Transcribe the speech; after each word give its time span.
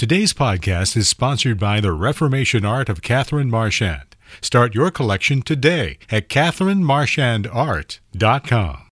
Today's 0.00 0.32
podcast 0.32 0.96
is 0.96 1.08
sponsored 1.08 1.60
by 1.60 1.78
the 1.78 1.92
Reformation 1.92 2.64
Art 2.64 2.88
of 2.88 3.02
Catherine 3.02 3.50
Marchand. 3.50 4.16
Start 4.40 4.74
your 4.74 4.90
collection 4.90 5.42
today 5.42 5.98
at 6.10 6.30
catherinemarchandart.com. 6.30 8.89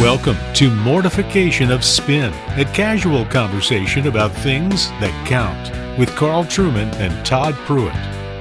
Welcome 0.00 0.38
to 0.54 0.74
Mortification 0.76 1.70
of 1.70 1.84
Spin, 1.84 2.32
a 2.58 2.64
casual 2.72 3.26
conversation 3.26 4.06
about 4.06 4.32
things 4.32 4.88
that 4.92 5.26
count 5.28 5.98
with 5.98 6.16
Carl 6.16 6.42
Trueman 6.44 6.90
and 6.94 7.26
Todd 7.26 7.52
Pruitt. 7.66 7.94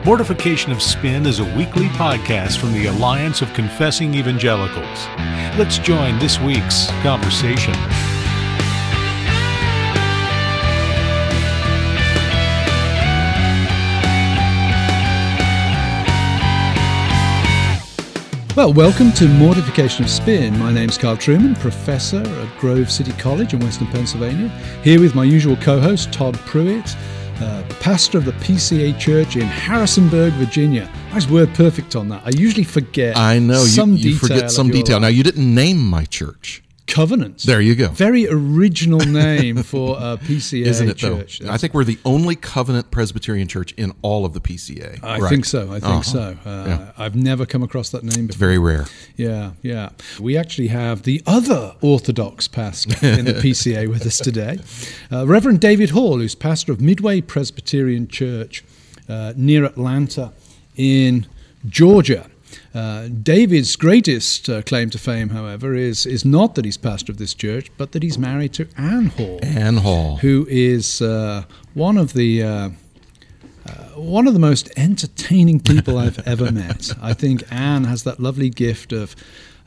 Mortification 0.05 0.71
of 0.71 0.81
Spin 0.81 1.25
is 1.25 1.39
a 1.39 1.55
weekly 1.57 1.87
podcast 1.87 2.59
from 2.59 2.71
the 2.71 2.85
Alliance 2.85 3.41
of 3.41 3.53
Confessing 3.53 4.13
Evangelicals. 4.13 5.07
Let's 5.57 5.79
join 5.79 6.17
this 6.17 6.39
week's 6.39 6.87
conversation. 7.03 7.73
Well, 18.59 18.73
welcome 18.73 19.13
to 19.13 19.25
Mortification 19.25 20.03
of 20.03 20.09
Spin. 20.09 20.59
My 20.59 20.73
name's 20.73 20.97
Carl 20.97 21.15
Trueman, 21.15 21.57
professor 21.59 22.17
at 22.21 22.57
Grove 22.59 22.91
City 22.91 23.13
College 23.13 23.53
in 23.53 23.61
Western 23.61 23.87
Pennsylvania, 23.87 24.49
here 24.83 24.99
with 24.99 25.15
my 25.15 25.23
usual 25.23 25.55
co 25.55 25.79
host, 25.79 26.11
Todd 26.11 26.35
Pruitt, 26.39 26.93
uh, 27.39 27.63
pastor 27.79 28.17
of 28.17 28.25
the 28.25 28.33
PCA 28.33 28.99
Church 28.99 29.37
in 29.37 29.43
Harrisonburg, 29.43 30.33
Virginia. 30.33 30.91
Nice 31.13 31.29
word 31.29 31.53
perfect 31.53 31.95
on 31.95 32.09
that. 32.09 32.21
I 32.25 32.31
usually 32.31 32.65
forget 32.65 33.15
I 33.15 33.39
know 33.39 33.63
some 33.63 33.91
you, 33.91 33.95
you 33.95 34.03
detail 34.15 34.27
forget 34.27 34.51
some 34.51 34.67
detail. 34.67 34.99
Now 34.99 35.07
you 35.07 35.23
didn't 35.23 35.55
name 35.55 35.79
my 35.79 36.03
church, 36.03 36.61
Covenants. 36.89 37.43
There 37.43 37.61
you 37.61 37.75
go. 37.75 37.87
Very 37.89 38.27
original 38.27 38.99
name 38.99 39.63
for 39.63 39.95
a 39.97 40.17
PCA 40.17 40.65
isn't 40.65 40.89
it? 40.89 40.97
church. 40.97 41.39
Though 41.39 41.49
I 41.51 41.57
think 41.57 41.73
we're 41.73 41.83
the 41.83 41.99
only 42.03 42.35
Covenant 42.35 42.91
Presbyterian 42.91 43.47
church 43.47 43.71
in 43.73 43.93
all 44.01 44.25
of 44.25 44.33
the 44.33 44.39
PCA. 44.41 44.99
I 45.03 45.19
Right. 45.19 45.29
think 45.29 45.45
so. 45.45 45.67
I 45.69 45.79
think 45.79 45.83
Uh-huh. 45.85 46.01
so. 46.01 46.37
Uh, 46.45 46.63
Yeah. 46.67 46.91
I've 46.97 47.15
never 47.15 47.45
come 47.45 47.63
across 47.63 47.89
that 47.91 48.03
name 48.03 48.25
It's 48.25 48.35
very 48.35 48.57
rare. 48.57 48.85
Yeah, 49.15 49.51
yeah. 49.61 49.89
We 50.19 50.35
actually 50.37 50.67
have 50.69 51.03
the 51.03 51.21
other 51.25 51.75
Orthodox 51.81 52.47
pastor 52.47 52.95
in 53.05 53.25
the 53.25 53.33
PCA 53.33 53.87
with 53.87 54.05
us 54.05 54.17
today, 54.17 54.59
uh, 55.11 55.25
Reverend 55.27 55.59
David 55.61 55.91
Hall, 55.91 56.17
who's 56.19 56.35
pastor 56.35 56.71
of 56.71 56.81
Midway 56.81 57.21
Presbyterian 57.21 58.07
Church 58.07 58.63
uh, 59.07 59.33
near 59.35 59.63
Atlanta 59.65 60.31
in 60.75 61.25
Georgia. 61.67 62.27
Uh, 62.73 63.07
David's 63.07 63.75
greatest 63.75 64.47
uh, 64.47 64.61
claim 64.61 64.89
to 64.91 64.97
fame, 64.99 65.29
however, 65.29 65.73
is 65.73 66.05
is 66.05 66.23
not 66.23 66.55
that 66.55 66.65
he's 66.65 66.77
pastor 66.77 67.11
of 67.11 67.17
this 67.17 67.33
church, 67.33 67.71
but 67.77 67.91
that 67.93 68.03
he's 68.03 68.17
married 68.17 68.53
to 68.53 68.67
Anne 68.77 69.07
Hall, 69.07 69.39
Ann 69.41 69.77
Hall. 69.77 70.17
who 70.17 70.45
is 70.49 71.01
uh, 71.01 71.43
one 71.73 71.97
of 71.97 72.13
the 72.13 72.43
uh, 72.43 72.69
uh, 73.65 73.71
one 73.95 74.27
of 74.27 74.33
the 74.33 74.39
most 74.39 74.69
entertaining 74.77 75.59
people 75.59 75.97
I've 75.97 76.19
ever 76.27 76.51
met. 76.51 76.91
I 77.01 77.13
think 77.13 77.43
Anne 77.51 77.85
has 77.85 78.03
that 78.03 78.19
lovely 78.19 78.49
gift 78.49 78.91
of 78.93 79.15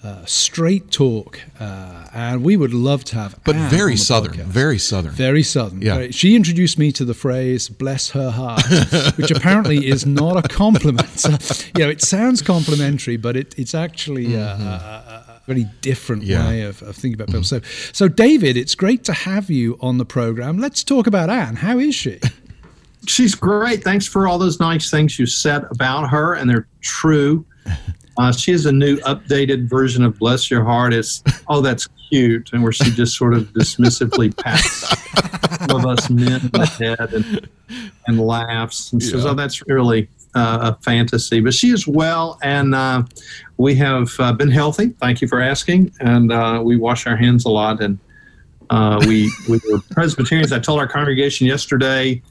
uh, 0.04 0.24
straight 0.26 0.90
talk, 0.90 1.40
uh, 1.60 2.06
and 2.12 2.42
we 2.42 2.56
would 2.56 2.74
love 2.74 3.04
to 3.04 3.14
have. 3.16 3.38
but 3.44 3.54
Anne 3.54 3.70
very 3.70 3.92
on 3.92 3.96
the 3.96 3.96
southern. 3.98 4.32
podcast. 4.32 4.44
Very 4.46 4.78
southern. 4.78 5.12
Very 5.12 5.42
southern. 5.42 5.80
Yeah. 5.82 5.94
Very- 5.94 6.12
she 6.12 6.34
introduced 6.34 6.78
me 6.78 6.90
to 6.92 7.04
the 7.04 7.14
phrase 7.14 7.68
"bless 7.68 8.10
her 8.10 8.30
heart," 8.30 8.62
which 9.16 9.30
apparently 9.30 9.86
is 9.86 10.04
not 10.04 10.44
a 10.44 10.48
compliment. 10.48 11.08
So, 11.18 11.30
you 11.76 11.84
know, 11.84 11.90
it 11.90 12.02
sounds 12.02 12.42
complimentary, 12.42 13.16
but 13.16 13.36
it, 13.36 13.54
it's 13.56 13.74
actually 13.74 14.36
uh, 14.36 14.40
a, 14.40 14.62
a, 14.62 15.24
a 15.28 15.42
very 15.46 15.66
different 15.82 16.22
Mm-hmm. 16.22 16.30
Yeah. 16.32 16.38
Mm-hmm. 16.40 16.48
way 16.48 16.62
of, 16.62 16.82
of 16.82 16.96
thinking 16.96 17.14
about 17.14 17.28
people. 17.28 17.44
So, 17.44 17.60
so 17.92 18.08
David, 18.08 18.56
it's 18.56 18.74
great 18.74 19.04
to 19.04 19.12
have 19.12 19.50
you 19.50 19.78
on 19.80 19.98
the 19.98 20.04
program. 20.04 20.58
Let's 20.58 20.82
talk 20.84 21.06
about 21.06 21.30
Anne. 21.30 21.56
How 21.56 21.78
is 21.78 21.94
she? 21.94 22.18
she's 23.06 23.34
great. 23.34 23.82
Thanks 23.84 24.06
for 24.06 24.26
all 24.28 24.38
those 24.38 24.58
nice 24.60 24.90
things 24.90 25.18
you 25.18 25.26
said 25.26 25.64
about 25.70 26.10
her, 26.10 26.34
and 26.34 26.48
they're 26.50 26.66
true. 26.80 27.44
Uh, 28.22 28.30
she 28.30 28.52
has 28.52 28.66
a 28.66 28.72
new 28.72 28.98
updated 28.98 29.68
version 29.68 30.04
of 30.04 30.16
"Bless 30.16 30.48
Your 30.48 30.62
Heart." 30.62 30.94
It's 30.94 31.24
oh, 31.48 31.60
that's 31.60 31.88
cute, 32.08 32.50
and 32.52 32.62
where 32.62 32.70
she 32.70 32.88
just 32.92 33.16
sort 33.16 33.34
of 33.34 33.52
dismissively 33.52 34.36
pats 34.36 34.86
some 35.66 35.76
of 35.76 35.86
us 35.86 36.08
men 36.08 36.40
on 36.40 36.50
the 36.52 36.66
head 36.66 37.12
and 37.14 37.48
and 38.06 38.20
laughs 38.20 38.92
and 38.92 39.02
says, 39.02 39.26
"Oh, 39.26 39.34
that's 39.34 39.66
really 39.66 40.08
uh, 40.36 40.72
a 40.72 40.82
fantasy." 40.84 41.40
But 41.40 41.52
she 41.52 41.70
is 41.70 41.88
well, 41.88 42.38
and 42.44 42.76
uh, 42.76 43.02
we 43.56 43.74
have 43.74 44.12
uh, 44.20 44.32
been 44.34 44.52
healthy. 44.52 44.90
Thank 45.00 45.20
you 45.20 45.26
for 45.26 45.40
asking, 45.40 45.92
and 45.98 46.30
uh, 46.30 46.62
we 46.64 46.76
wash 46.76 47.08
our 47.08 47.16
hands 47.16 47.44
a 47.44 47.48
lot, 47.48 47.80
and 47.80 47.98
uh, 48.70 49.02
we 49.08 49.32
we 49.48 49.60
were 49.68 49.80
Presbyterians. 49.90 50.52
I 50.52 50.60
told 50.60 50.78
our 50.78 50.86
congregation 50.86 51.48
yesterday 51.48 52.22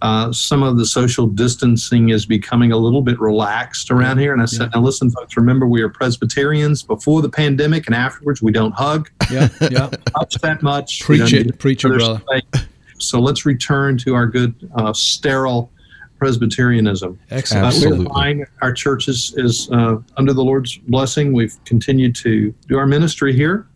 uh, 0.00 0.32
some 0.32 0.62
of 0.62 0.76
the 0.78 0.86
social 0.86 1.26
distancing 1.26 2.10
is 2.10 2.24
becoming 2.24 2.70
a 2.72 2.76
little 2.76 3.02
bit 3.02 3.18
relaxed 3.18 3.90
around 3.90 4.18
here. 4.18 4.32
And 4.32 4.40
I 4.40 4.44
said, 4.44 4.70
now 4.74 4.80
listen, 4.80 5.10
folks, 5.10 5.36
remember 5.36 5.66
we 5.66 5.82
are 5.82 5.88
Presbyterians 5.88 6.82
before 6.82 7.20
the 7.20 7.28
pandemic 7.28 7.86
and 7.86 7.94
afterwards. 7.94 8.40
We 8.40 8.52
don't 8.52 8.72
hug 8.72 9.10
Yeah, 9.30 9.48
yeah. 9.60 9.90
much 10.16 10.34
that 10.36 10.62
much. 10.62 11.00
Preach 11.02 11.32
it, 11.32 11.58
preach 11.58 11.84
it, 11.84 11.88
brother. 11.88 12.20
space. 12.20 12.66
So 12.98 13.20
let's 13.20 13.44
return 13.44 13.96
to 13.98 14.14
our 14.14 14.26
good 14.26 14.54
uh, 14.76 14.92
sterile 14.92 15.70
Presbyterianism. 16.18 17.18
Excellent. 17.30 17.64
Uh, 17.64 17.66
Absolutely. 17.68 18.06
we're 18.06 18.12
fine. 18.12 18.46
Our 18.62 18.72
church 18.72 19.08
is, 19.08 19.34
is 19.36 19.68
uh, 19.72 19.96
under 20.16 20.32
the 20.32 20.42
Lord's 20.42 20.76
blessing. 20.78 21.32
We've 21.32 21.56
continued 21.64 22.14
to 22.16 22.52
do 22.68 22.78
our 22.78 22.86
ministry 22.86 23.32
here. 23.32 23.66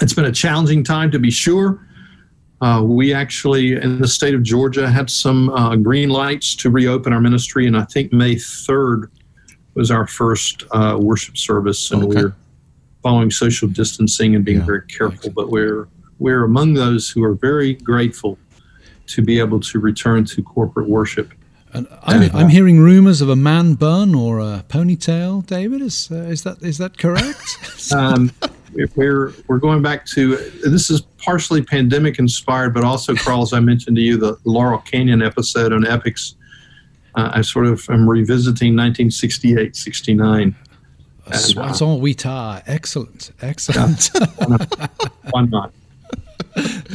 It's 0.00 0.12
been 0.14 0.24
a 0.24 0.32
challenging 0.32 0.82
time 0.82 1.10
to 1.12 1.18
be 1.18 1.30
sure. 1.30 1.86
Uh, 2.60 2.82
we 2.84 3.14
actually, 3.14 3.72
in 3.72 4.00
the 4.00 4.08
state 4.08 4.34
of 4.34 4.42
Georgia, 4.42 4.90
had 4.90 5.08
some 5.08 5.48
uh, 5.50 5.76
green 5.76 6.10
lights 6.10 6.54
to 6.56 6.68
reopen 6.70 7.12
our 7.12 7.20
ministry, 7.20 7.66
and 7.66 7.76
I 7.76 7.84
think 7.84 8.12
May 8.12 8.34
3rd 8.34 9.08
was 9.74 9.90
our 9.90 10.06
first 10.06 10.64
uh, 10.72 10.96
worship 11.00 11.38
service, 11.38 11.90
and 11.90 12.04
Okay. 12.04 12.22
we're 12.24 12.34
following 13.02 13.30
social 13.30 13.66
distancing 13.66 14.34
and 14.34 14.44
being 14.44 14.58
Yeah. 14.58 14.66
very 14.66 14.82
careful. 14.88 15.30
But 15.30 15.50
we're 15.50 15.88
we're 16.18 16.44
among 16.44 16.74
those 16.74 17.08
who 17.08 17.24
are 17.24 17.32
very 17.34 17.72
grateful 17.74 18.36
to 19.06 19.22
be 19.22 19.38
able 19.38 19.58
to 19.58 19.78
return 19.78 20.26
to 20.26 20.42
corporate 20.42 20.86
worship. 20.86 21.32
And 21.72 21.86
I'm, 22.02 22.30
I'm 22.36 22.48
hearing 22.50 22.78
rumors 22.80 23.22
of 23.22 23.30
a 23.30 23.36
man 23.36 23.72
bun 23.74 24.14
or 24.14 24.38
a 24.38 24.64
ponytail. 24.68 25.46
David, 25.46 25.80
is 25.80 26.10
uh, 26.10 26.16
is 26.16 26.42
that 26.42 26.60
is 26.62 26.76
that 26.76 26.98
correct? 26.98 27.56
um, 27.96 28.32
we're 28.96 29.32
we're 29.46 29.58
going 29.58 29.82
back 29.82 30.06
to 30.06 30.36
this 30.64 30.90
is 30.90 31.02
partially 31.18 31.62
pandemic 31.62 32.18
inspired, 32.18 32.74
but 32.74 32.84
also, 32.84 33.14
Carl, 33.14 33.42
as 33.42 33.52
I 33.52 33.60
mentioned 33.60 33.96
to 33.96 34.02
you, 34.02 34.16
the 34.16 34.38
Laurel 34.44 34.78
Canyon 34.78 35.22
episode 35.22 35.72
on 35.72 35.86
epics. 35.86 36.34
Uh, 37.16 37.30
I 37.34 37.40
sort 37.42 37.66
of 37.66 37.84
am 37.90 38.08
revisiting 38.08 38.76
1968, 38.76 39.74
69. 39.74 40.54
Soissons 41.32 42.00
Witard. 42.00 42.62
Excellent, 42.66 43.32
excellent. 43.40 44.10
Why 45.30 45.42
not? 45.42 45.72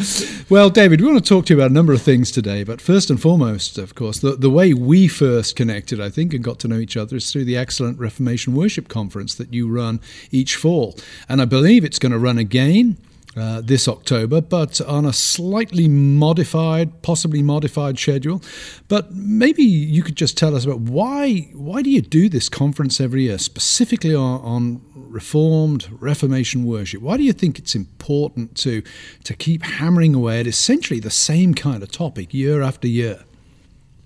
well, 0.50 0.70
David, 0.70 1.02
we 1.02 1.08
want 1.08 1.24
to 1.24 1.28
talk 1.28 1.46
to 1.46 1.54
you 1.54 1.60
about 1.60 1.72
a 1.72 1.74
number 1.74 1.94
of 1.94 2.02
things 2.02 2.32
today, 2.32 2.64
but 2.64 2.82
first 2.82 3.10
and 3.10 3.22
foremost, 3.22 3.78
of 3.78 3.96
course, 3.96 4.20
the, 4.20 4.36
the 4.36 4.50
way 4.50 4.74
we 4.74 5.08
first 5.08 5.56
connected, 5.56 6.00
I 6.00 6.10
think, 6.10 6.34
and 6.34 6.44
got 6.44 6.60
to 6.60 6.68
know 6.68 6.80
each 6.80 6.98
other 6.98 7.18
is 7.18 7.32
through 7.32 7.46
the 7.46 7.58
excellent 7.58 8.00
Reformation 8.00 8.54
Worship 8.54 8.88
Conference 8.88 9.36
that 9.36 9.54
you 9.54 9.68
run 9.68 10.00
each 10.32 10.56
fall. 10.56 10.98
And 11.28 11.42
I 11.42 11.46
believe 11.46 11.84
it's 11.84 12.00
going 12.00 12.12
to 12.12 12.20
run 12.20 12.38
again 12.38 12.98
uh, 13.36 13.62
this 13.62 13.88
October, 13.88 14.42
but 14.42 14.80
on 14.82 15.06
a 15.06 15.14
slightly 15.14 15.88
modified, 15.88 17.02
possibly 17.02 17.44
modified 17.44 18.00
schedule. 18.00 18.42
But 18.88 19.14
maybe 19.14 19.64
you 19.64 20.04
could 20.04 20.16
just 20.16 20.38
tell 20.38 20.56
us 20.56 20.66
about 20.66 20.80
why 20.80 21.50
why 21.54 21.82
do 21.82 21.90
you 21.90 22.02
do 22.02 22.30
this 22.30 22.50
conference 22.50 23.02
every 23.02 23.24
year, 23.24 23.38
specifically 23.38 24.16
on, 24.16 24.42
on 24.42 24.82
Reformed 24.94 25.90
Reformation 26.00 26.64
worship? 26.66 27.02
Why 27.02 27.18
do 27.18 27.24
you 27.24 27.34
think 27.34 27.60
it's 27.60 27.76
important 27.76 28.56
to 28.58 28.82
to 29.24 29.36
keep 29.36 29.64
hammering 29.64 30.16
away 30.16 30.40
at 30.40 30.48
essentially 30.48 31.00
the 31.00 31.12
same 31.12 31.54
kind 31.54 31.84
of 31.84 31.92
topic 31.92 32.34
year 32.34 32.62
after 32.62 32.88
year? 32.88 33.26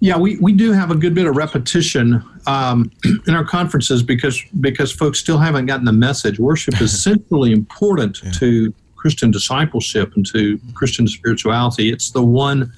Yeah, 0.01 0.17
we, 0.17 0.37
we 0.37 0.53
do 0.53 0.71
have 0.71 0.91
a 0.91 0.95
good 0.95 1.13
bit 1.13 1.27
of 1.27 1.35
repetition 1.35 2.23
um, 2.47 2.89
in 3.27 3.35
our 3.35 3.43
conferences 3.43 4.01
because 4.01 4.41
because 4.61 4.91
folks 4.91 5.19
still 5.19 5.37
haven't 5.37 5.65
gotten 5.65 5.85
the 5.85 5.91
message. 5.91 6.39
Worship 6.39 6.81
is 6.81 7.03
centrally 7.03 7.51
important 7.51 8.21
to 8.35 8.73
Christian 8.99 9.31
discipleship 9.31 10.13
and 10.15 10.25
to 10.27 10.59
Christian 10.73 11.07
spirituality. 11.07 11.89
It's 11.89 12.11
the 12.11 12.23
one 12.23 12.71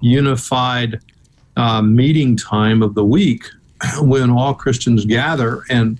unified 0.00 1.00
uh, 1.56 1.82
meeting 1.82 2.36
time 2.36 2.82
of 2.82 2.94
the 2.94 3.04
week 3.04 3.44
when 4.00 4.30
all 4.30 4.54
Christians 4.54 5.04
gather. 5.04 5.64
And 5.68 5.98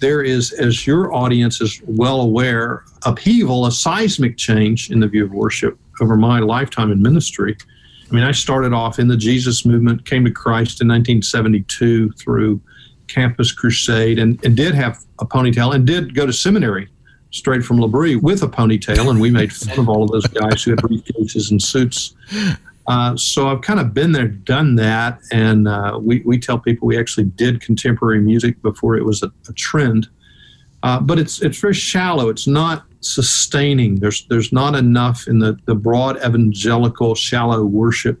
there 0.00 0.22
is, 0.22 0.52
as 0.52 0.86
your 0.88 1.14
audience 1.14 1.60
is 1.60 1.80
well 1.86 2.20
aware, 2.20 2.82
upheaval, 3.04 3.66
a 3.66 3.72
seismic 3.72 4.36
change 4.36 4.90
in 4.90 4.98
the 4.98 5.06
view 5.06 5.24
of 5.24 5.30
worship 5.30 5.78
over 6.00 6.16
my 6.16 6.40
lifetime 6.40 6.90
in 6.90 7.00
ministry. 7.00 7.56
I 8.10 8.14
mean, 8.14 8.24
I 8.24 8.32
started 8.32 8.72
off 8.72 8.98
in 8.98 9.06
the 9.06 9.16
Jesus 9.16 9.64
movement, 9.64 10.04
came 10.04 10.24
to 10.24 10.32
Christ 10.32 10.80
in 10.80 10.88
1972 10.88 12.10
through 12.12 12.60
Campus 13.06 13.52
Crusade, 13.52 14.18
and, 14.18 14.44
and 14.44 14.56
did 14.56 14.74
have 14.74 14.98
a 15.20 15.24
ponytail 15.24 15.74
and 15.74 15.86
did 15.86 16.14
go 16.14 16.26
to 16.26 16.32
seminary 16.32 16.88
straight 17.30 17.64
from 17.64 17.80
L'Abri 17.80 18.16
with 18.16 18.42
a 18.42 18.48
ponytail. 18.48 19.10
And 19.10 19.20
we 19.20 19.30
made 19.30 19.52
fun 19.52 19.78
of 19.78 19.88
all 19.88 20.04
of 20.04 20.10
those 20.10 20.26
guys 20.26 20.62
who 20.62 20.70
had 20.72 20.80
briefcases 20.80 21.50
and 21.50 21.62
suits. 21.62 22.14
Uh, 22.86 23.16
so 23.16 23.48
I've 23.48 23.62
kind 23.62 23.80
of 23.80 23.92
been 23.92 24.12
there, 24.12 24.28
done 24.28 24.76
that. 24.76 25.20
And 25.32 25.68
uh, 25.68 25.98
we, 26.00 26.22
we 26.24 26.38
tell 26.38 26.58
people 26.58 26.86
we 26.86 26.98
actually 26.98 27.24
did 27.24 27.60
contemporary 27.60 28.20
music 28.20 28.60
before 28.62 28.96
it 28.96 29.04
was 29.04 29.22
a, 29.22 29.32
a 29.48 29.52
trend. 29.54 30.08
Uh, 30.82 31.00
but 31.00 31.18
it's 31.18 31.42
it's 31.42 31.58
very 31.58 31.74
shallow. 31.74 32.28
It's 32.28 32.46
not 32.46 32.84
sustaining. 33.00 33.96
There's 33.96 34.26
there's 34.26 34.52
not 34.52 34.76
enough 34.76 35.26
in 35.26 35.40
the, 35.40 35.58
the 35.64 35.74
broad 35.74 36.16
evangelical 36.18 37.14
shallow 37.14 37.64
worship 37.64 38.20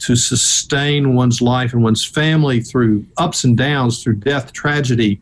to 0.00 0.16
sustain 0.16 1.14
one's 1.14 1.40
life 1.40 1.72
and 1.72 1.82
one's 1.82 2.04
family 2.04 2.60
through 2.60 3.06
ups 3.18 3.44
and 3.44 3.56
downs, 3.56 4.02
through 4.02 4.16
death, 4.16 4.52
tragedy, 4.52 5.20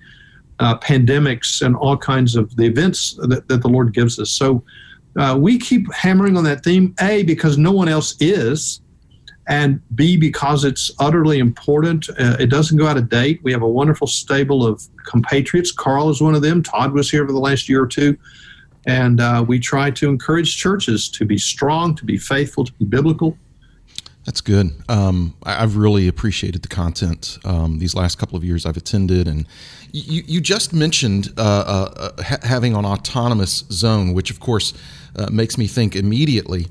uh, 0.60 0.78
pandemics, 0.78 1.62
and 1.62 1.74
all 1.76 1.96
kinds 1.96 2.36
of 2.36 2.54
the 2.56 2.64
events 2.64 3.14
that, 3.28 3.48
that 3.48 3.62
the 3.62 3.68
Lord 3.68 3.92
gives 3.92 4.18
us. 4.18 4.30
So 4.30 4.62
uh, 5.18 5.36
we 5.40 5.58
keep 5.58 5.92
hammering 5.92 6.36
on 6.36 6.44
that 6.44 6.62
theme, 6.62 6.94
A, 7.00 7.22
because 7.24 7.58
no 7.58 7.72
one 7.72 7.88
else 7.88 8.14
is, 8.20 8.80
and 9.48 9.80
B, 9.96 10.16
because 10.16 10.64
it's 10.64 10.92
utterly 11.00 11.38
important. 11.40 12.08
Uh, 12.10 12.36
it 12.38 12.50
doesn't 12.50 12.76
go 12.76 12.86
out 12.86 12.96
of 12.96 13.08
date. 13.08 13.40
We 13.42 13.52
have 13.52 13.62
a 13.62 13.68
wonderful 13.68 14.06
stable 14.06 14.64
of 14.64 14.86
compatriots. 15.06 15.72
Carl 15.72 16.10
is 16.10 16.20
one 16.20 16.36
of 16.36 16.42
them. 16.42 16.62
Todd 16.62 16.92
was 16.92 17.10
here 17.10 17.26
for 17.26 17.32
the 17.32 17.40
last 17.40 17.68
year 17.68 17.82
or 17.82 17.88
two. 17.88 18.16
And 18.86 19.20
uh, 19.20 19.44
we 19.46 19.58
try 19.58 19.90
to 19.90 20.08
encourage 20.08 20.56
churches 20.56 21.08
to 21.10 21.24
be 21.24 21.36
strong, 21.36 21.96
to 21.96 22.04
be 22.04 22.16
faithful, 22.16 22.64
to 22.64 22.72
be 22.74 22.84
biblical. 22.84 23.36
That's 24.30 24.42
good. 24.42 24.70
Um, 24.88 25.34
I, 25.42 25.54
have 25.54 25.74
really 25.74 26.06
appreciated 26.06 26.62
the 26.62 26.68
content 26.68 27.36
um, 27.44 27.80
these 27.80 27.96
last 27.96 28.16
couple 28.16 28.36
of 28.36 28.44
years 28.44 28.64
I've 28.64 28.76
attended, 28.76 29.26
and 29.26 29.44
you, 29.90 30.22
you 30.24 30.40
just 30.40 30.72
mentioned 30.72 31.34
uh, 31.36 31.40
uh, 31.42 31.92
uh 31.96 32.22
ha- 32.22 32.38
having 32.44 32.76
an 32.76 32.84
autonomous 32.84 33.64
zone, 33.72 34.14
which 34.14 34.30
of 34.30 34.38
course 34.38 34.72
uh, 35.16 35.26
makes 35.32 35.58
me 35.58 35.66
think 35.66 35.96
immediately 35.96 36.68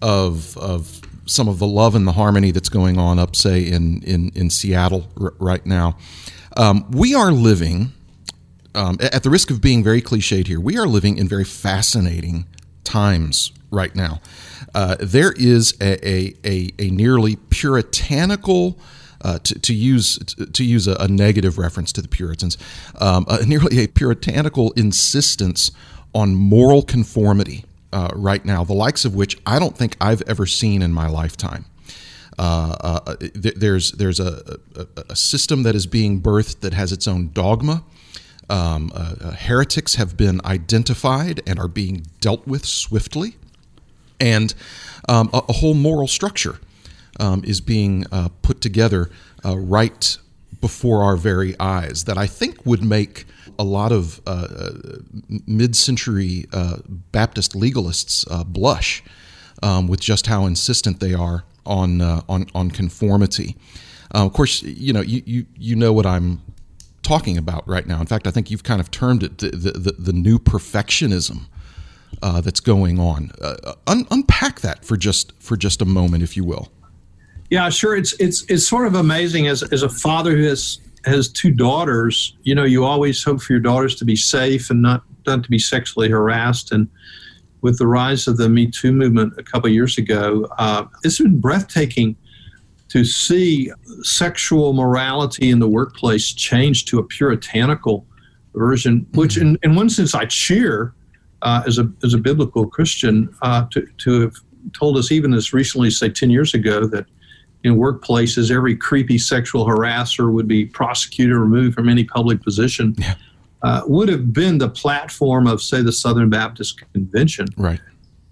of 0.00 0.56
of 0.56 1.00
some 1.26 1.48
of 1.48 1.58
the 1.58 1.66
love 1.66 1.96
and 1.96 2.06
the 2.06 2.12
harmony 2.12 2.52
that's 2.52 2.68
going 2.68 2.98
on 2.98 3.18
up, 3.18 3.34
say 3.34 3.62
in 3.62 4.00
in 4.04 4.30
in 4.36 4.48
Seattle 4.48 5.08
r- 5.20 5.34
right 5.40 5.66
now. 5.66 5.98
Um, 6.56 6.88
we 6.92 7.16
are 7.16 7.32
living 7.32 7.90
um, 8.76 8.96
at 9.00 9.24
the 9.24 9.30
risk 9.30 9.50
of 9.50 9.60
being 9.60 9.82
very 9.82 10.02
cliched 10.02 10.46
here, 10.46 10.60
we 10.60 10.78
are 10.78 10.86
living 10.86 11.18
in 11.18 11.26
very 11.26 11.44
fascinating 11.44 12.46
times 12.84 13.52
right 13.70 13.94
now. 13.94 14.20
Uh, 14.74 14.96
there 15.00 15.32
is 15.32 15.74
a, 15.80 16.08
a, 16.08 16.34
a, 16.44 16.70
a 16.78 16.90
nearly 16.90 17.36
puritanical, 17.36 18.78
uh, 19.22 19.38
to, 19.38 19.58
to, 19.58 19.74
use 19.74 20.18
to 20.52 20.64
use 20.64 20.88
a, 20.88 20.94
a, 20.96 21.08
negative 21.08 21.56
reference 21.58 21.92
to 21.92 22.02
the 22.02 22.08
Puritans, 22.08 22.58
um, 23.00 23.24
nearly 23.46 23.78
a 23.84 23.86
puritanical 23.86 24.72
insistence 24.72 25.70
on 26.14 26.34
moral 26.34 26.82
conformity 26.82 27.64
uh, 27.92 28.08
right 28.14 28.44
now, 28.44 28.64
the 28.64 28.72
likes 28.72 29.04
of 29.04 29.14
which 29.14 29.38
I 29.46 29.58
don't 29.58 29.76
think 29.76 29.96
I've 30.00 30.22
ever 30.22 30.46
seen 30.46 30.82
in 30.82 30.92
my 30.92 31.08
lifetime. 31.08 31.66
Uh, 32.38 32.76
uh, 32.80 33.16
th- 33.16 33.54
there's 33.56 33.92
there's 33.92 34.18
a, 34.18 34.58
a, 34.74 34.86
a, 35.10 35.16
system 35.16 35.64
that 35.64 35.74
is 35.74 35.86
being 35.86 36.20
birthed 36.20 36.60
that 36.60 36.72
has 36.72 36.90
its 36.90 37.06
own 37.06 37.30
dogma. 37.32 37.84
Um, 38.50 38.92
uh, 38.94 39.14
uh, 39.20 39.30
heretics 39.32 39.94
have 39.94 40.16
been 40.16 40.40
identified 40.44 41.40
and 41.46 41.58
are 41.58 41.68
being 41.68 42.06
dealt 42.20 42.46
with 42.46 42.66
swiftly, 42.66 43.36
and 44.20 44.54
um, 45.08 45.30
a, 45.32 45.42
a, 45.48 45.52
whole 45.54 45.74
moral 45.74 46.08
structure 46.08 46.58
um, 47.20 47.42
is 47.44 47.60
being 47.60 48.04
uh, 48.12 48.28
put 48.42 48.60
together 48.60 49.10
uh, 49.44 49.56
right 49.56 50.18
before 50.60 51.02
our 51.02 51.16
very 51.16 51.58
eyes 51.58 52.04
that 52.04 52.18
I 52.18 52.26
think 52.26 52.66
would 52.66 52.84
make 52.84 53.26
a 53.58 53.64
lot 53.64 53.92
of 53.92 54.20
uh, 54.26 54.48
uh, 54.50 54.70
mid-century 55.46 56.46
Baptist 57.10 57.52
legalists 57.54 58.26
blush 58.52 59.02
um, 59.62 59.86
with 59.86 60.00
just 60.00 60.26
how 60.26 60.46
insistent 60.46 61.00
they 61.00 61.14
are 61.14 61.44
on 61.64 62.00
on 62.02 62.46
on 62.54 62.70
conformity. 62.70 63.56
of 64.10 64.32
course, 64.32 64.62
you 64.62 64.92
know 64.92 65.00
you, 65.00 65.22
you 65.24 65.46
you 65.56 65.76
know 65.76 65.92
what 65.92 66.06
I'm 66.06 66.40
talking 67.02 67.36
about 67.36 67.66
right 67.68 67.86
now. 67.86 68.00
In 68.00 68.06
fact, 68.06 68.26
I 68.26 68.30
think 68.30 68.50
you've 68.50 68.62
kind 68.62 68.80
of 68.80 68.90
termed 68.90 69.22
it 69.22 69.38
the, 69.38 69.50
the, 69.50 69.92
the 69.98 70.12
new 70.12 70.38
perfectionism 70.38 71.46
uh, 72.22 72.40
that's 72.40 72.60
going 72.60 72.98
on. 73.00 73.30
Uh, 73.40 73.74
un- 73.86 74.06
unpack 74.10 74.60
that 74.60 74.84
for 74.84 74.96
just 74.96 75.32
for 75.40 75.56
just 75.56 75.82
a 75.82 75.84
moment, 75.84 76.22
if 76.22 76.36
you 76.36 76.44
will. 76.44 76.70
Yeah, 77.50 77.68
sure. 77.68 77.96
It's 77.96 78.14
it's 78.18 78.44
it's 78.48 78.66
sort 78.66 78.86
of 78.86 78.94
amazing 78.94 79.48
as 79.48 79.62
as 79.64 79.82
a 79.82 79.88
father 79.88 80.36
who 80.36 80.44
has 80.44 80.80
has 81.04 81.28
two 81.28 81.50
daughters. 81.50 82.36
You 82.44 82.54
know, 82.54 82.64
you 82.64 82.84
always 82.84 83.22
hope 83.22 83.42
for 83.42 83.52
your 83.52 83.60
daughters 83.60 83.94
to 83.96 84.04
be 84.04 84.16
safe 84.16 84.70
and 84.70 84.80
not 84.80 85.02
not 85.26 85.44
to 85.44 85.50
be 85.50 85.58
sexually 85.58 86.08
harassed. 86.08 86.72
And 86.72 86.88
with 87.60 87.78
the 87.78 87.86
rise 87.86 88.26
of 88.26 88.36
the 88.36 88.48
Me 88.48 88.70
Too 88.70 88.92
movement 88.92 89.34
a 89.38 89.42
couple 89.42 89.68
years 89.70 89.98
ago, 89.98 90.48
uh, 90.58 90.84
it's 91.04 91.18
been 91.18 91.40
breathtaking 91.40 92.16
to 92.92 93.06
see 93.06 93.72
sexual 94.02 94.74
morality 94.74 95.48
in 95.48 95.58
the 95.58 95.68
workplace 95.68 96.30
change 96.34 96.84
to 96.84 96.98
a 96.98 97.02
puritanical 97.02 98.06
version, 98.54 99.06
which 99.14 99.38
in, 99.38 99.58
in 99.62 99.74
one 99.74 99.88
sense 99.88 100.14
I 100.14 100.26
cheer 100.26 100.92
uh, 101.40 101.62
as, 101.66 101.78
a, 101.78 101.90
as 102.04 102.12
a 102.12 102.18
biblical 102.18 102.66
Christian 102.66 103.34
uh, 103.40 103.64
to, 103.70 103.86
to 103.96 104.20
have 104.20 104.34
told 104.74 104.98
us 104.98 105.10
even 105.10 105.32
as 105.32 105.54
recently 105.54 105.88
as 105.88 105.98
say 105.98 106.10
10 106.10 106.28
years 106.28 106.52
ago 106.52 106.86
that 106.86 107.06
in 107.64 107.76
workplaces 107.76 108.54
every 108.54 108.76
creepy 108.76 109.16
sexual 109.16 109.64
harasser 109.66 110.30
would 110.30 110.46
be 110.46 110.66
prosecuted 110.66 111.34
or 111.34 111.40
removed 111.40 111.74
from 111.74 111.88
any 111.88 112.04
public 112.04 112.42
position 112.42 112.94
yeah. 112.98 113.14
uh, 113.62 113.80
would 113.86 114.10
have 114.10 114.34
been 114.34 114.58
the 114.58 114.68
platform 114.68 115.46
of 115.46 115.62
say 115.62 115.80
the 115.80 115.92
Southern 115.92 116.28
Baptist 116.28 116.82
Convention. 116.92 117.46
Right. 117.56 117.80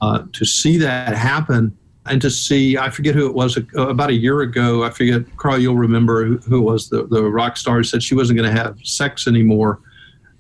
Uh, 0.03 0.25
to 0.35 0.45
see 0.45 0.77
that 0.77 1.17
happen 1.17 1.75
and 2.11 2.21
to 2.21 2.31
see 2.31 2.77
I 2.77 2.91
forget 2.91 3.15
who 3.15 3.27
it 3.27 3.35
was 3.35 3.57
uh, 3.57 3.89
about 3.89 4.11
a 4.11 4.15
year 4.15 4.41
ago. 4.43 4.85
I 4.85 4.91
forget 4.91 5.23
Carl, 5.37 5.59
you'll 5.59 5.77
remember 5.77 6.25
who, 6.25 6.39
who 6.39 6.61
was 6.61 6.89
the 6.91 7.07
the 7.07 7.23
rock 7.23 7.57
star 7.57 7.79
who 7.79 7.85
said 7.85 8.03
she 8.03 8.15
wasn't 8.15 8.39
going 8.39 8.55
to 8.55 8.63
have 8.63 8.79
sex 8.83 9.27
anymore 9.27 9.81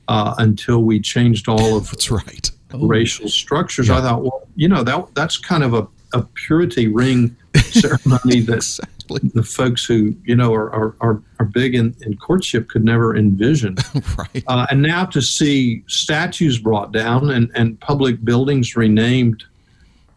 uh, 0.09 0.35
until 0.39 0.83
we 0.83 1.01
changed 1.01 1.49
all 1.49 1.77
of 1.77 1.91
that's 1.91 2.11
right 2.11 2.51
racial 2.75 3.29
structures. 3.29 3.89
Yeah. 3.89 3.99
I 3.99 4.01
thought, 4.03 4.23
well, 4.23 4.47
you 4.57 4.69
know 4.69 4.83
that 4.83 5.15
that's 5.15 5.39
kind 5.39 5.63
of 5.63 5.75
a, 5.75 5.87
a 6.13 6.23
purity 6.35 6.89
ring 6.89 7.37
ceremony 7.57 8.41
that 8.41 8.57
exactly. 8.57 9.21
the 9.35 9.43
folks 9.43 9.85
who 9.85 10.15
you 10.25 10.35
know 10.35 10.53
are 10.53 10.73
are, 10.73 10.97
are, 11.01 11.23
are 11.39 11.47
big 11.47 11.75
in, 11.75 11.95
in 12.03 12.17
courtship 12.17 12.69
could 12.69 12.85
never 12.85 13.17
envision. 13.17 13.77
right. 14.19 14.45
Uh, 14.49 14.67
and 14.71 14.83
now 14.83 15.05
to 15.05 15.23
see 15.23 15.85
statues 15.87 16.59
brought 16.59 16.93
down 16.93 17.31
and, 17.31 17.51
and 17.55 17.79
public 17.81 18.25
buildings 18.25 18.77
renamed 18.77 19.45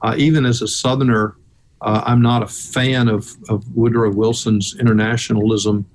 uh, 0.04 0.16
even 0.18 0.46
as 0.46 0.62
a 0.62 0.68
Southerner, 0.68 1.36
uh, 1.84 2.02
I'm 2.06 2.22
not 2.22 2.42
a 2.42 2.48
fan 2.48 3.10
of, 3.10 3.36
of 3.50 3.76
Woodrow 3.76 4.12
Wilson's 4.12 4.76
internationalism 4.80 5.86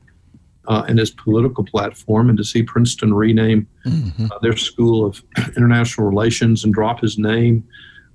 uh, 0.68 0.84
and 0.86 0.98
his 0.98 1.10
political 1.10 1.64
platform. 1.64 2.28
And 2.28 2.36
to 2.36 2.44
see 2.44 2.62
Princeton 2.62 3.14
rename 3.14 3.66
mm-hmm. 3.86 4.26
Uh, 4.26 4.38
their 4.40 4.56
School 4.56 5.06
of 5.06 5.22
International 5.56 6.06
Relations 6.06 6.62
and 6.62 6.74
drop 6.74 7.00
his 7.00 7.18
name, 7.18 7.66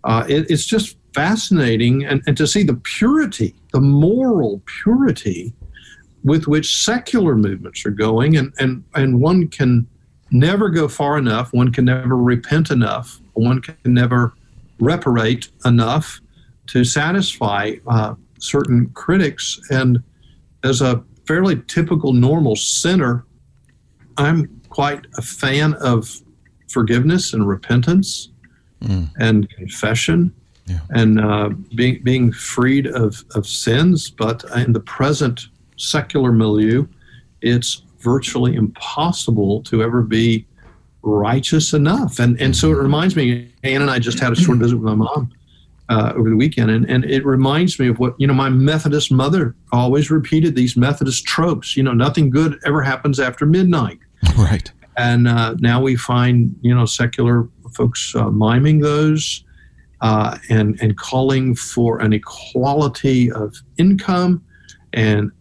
uh, 0.04 0.24
it, 0.30 0.50
it's 0.52 0.66
just 0.66 0.98
fascinating. 1.16 2.06
And, 2.06 2.22
and 2.28 2.38
to 2.38 2.46
see 2.46 2.62
the 2.62 2.76
purity, 2.76 3.56
the 3.72 3.82
moral 3.82 4.62
purity 4.66 5.52
with 6.24 6.48
which 6.48 6.84
secular 6.84 7.36
movements 7.36 7.86
are 7.88 7.92
going. 7.92 8.38
And, 8.38 8.54
and, 8.60 8.84
and 8.94 9.20
one 9.20 9.48
can 9.48 9.88
never 10.30 10.70
go 10.70 10.88
far 10.88 11.18
enough, 11.18 11.52
one 11.54 11.72
can 11.72 11.86
never 11.86 12.16
repent 12.16 12.70
enough, 12.70 13.20
one 13.34 13.62
can 13.62 13.76
never 13.86 14.34
reparate 14.80 15.50
enough 15.66 16.22
to 16.68 16.84
satisfy 16.84 17.74
uh, 17.88 18.16
certain 18.40 18.90
critics. 18.94 19.60
And 19.70 20.04
as 20.64 20.82
a 20.82 21.04
fairly 21.28 21.62
typical 21.68 22.14
normal 22.14 22.56
sinner, 22.56 23.26
I'm 24.18 24.62
quite 24.70 25.06
a 25.18 25.22
fan 25.22 25.74
of 25.76 26.10
forgiveness 26.70 27.34
and 27.34 27.48
repentance 27.48 28.30
mm. 28.82 29.10
and 29.20 29.50
confession 29.50 30.34
yeah. 30.66 30.80
and 30.92 31.20
uh, 31.20 31.50
being, 31.76 32.02
being 32.04 32.32
freed 32.32 32.88
of, 32.88 33.24
of 33.36 33.48
sins. 33.48 34.10
But 34.10 34.44
in 34.56 34.74
the 34.74 34.80
present 34.80 35.48
secular 35.78 36.32
milieu, 36.32 36.88
it's 37.42 37.84
virtually 38.00 38.56
impossible 38.56 39.62
to 39.64 39.84
ever 39.84 40.02
be 40.02 40.46
righteous 41.02 41.74
enough. 41.74 42.20
And 42.20 42.40
and 42.42 42.56
so 42.56 42.72
it 42.72 42.78
reminds 42.78 43.16
me, 43.16 43.52
Ann 43.64 43.82
and 43.82 43.92
I 43.92 44.00
just 44.00 44.20
had 44.20 44.32
a 44.32 44.36
short 44.36 44.58
visit 44.58 44.78
with 44.78 44.86
my 44.86 44.96
mom 44.96 45.34
uh, 45.90 46.14
over 46.16 46.30
the 46.30 46.36
weekend, 46.36 46.72
and, 46.72 46.90
and 46.90 47.06
it 47.06 47.26
reminds 47.26 47.80
me 47.80 47.88
of 47.90 48.00
what, 48.00 48.16
you 48.18 48.26
know, 48.28 48.34
my 48.34 48.50
Methodist 48.50 49.12
mother 49.12 49.56
always 49.72 50.10
repeated 50.10 50.56
these 50.56 50.78
Methodist 50.78 51.26
tropes. 51.26 51.76
You 51.76 51.84
know, 51.84 51.94
nothing 51.94 52.30
good 52.30 52.60
ever 52.66 52.82
happens 52.82 53.20
after 53.20 53.46
midnight. 53.46 54.00
Right. 54.38 54.72
And 54.96 55.28
uh, 55.28 55.56
now 55.60 55.82
we 55.82 55.96
find, 55.96 56.56
you 56.62 56.74
know, 56.74 56.86
secular 56.86 57.50
folks 57.76 58.14
uh, 58.16 58.30
miming 58.30 58.82
those. 58.82 59.44
uh, 60.04 60.38
and 60.50 60.78
and 60.82 60.98
calling 60.98 61.56
for 61.56 62.00
an 62.02 62.12
equality 62.14 63.32
of 63.32 63.56
income 63.78 64.44
and 64.92 65.32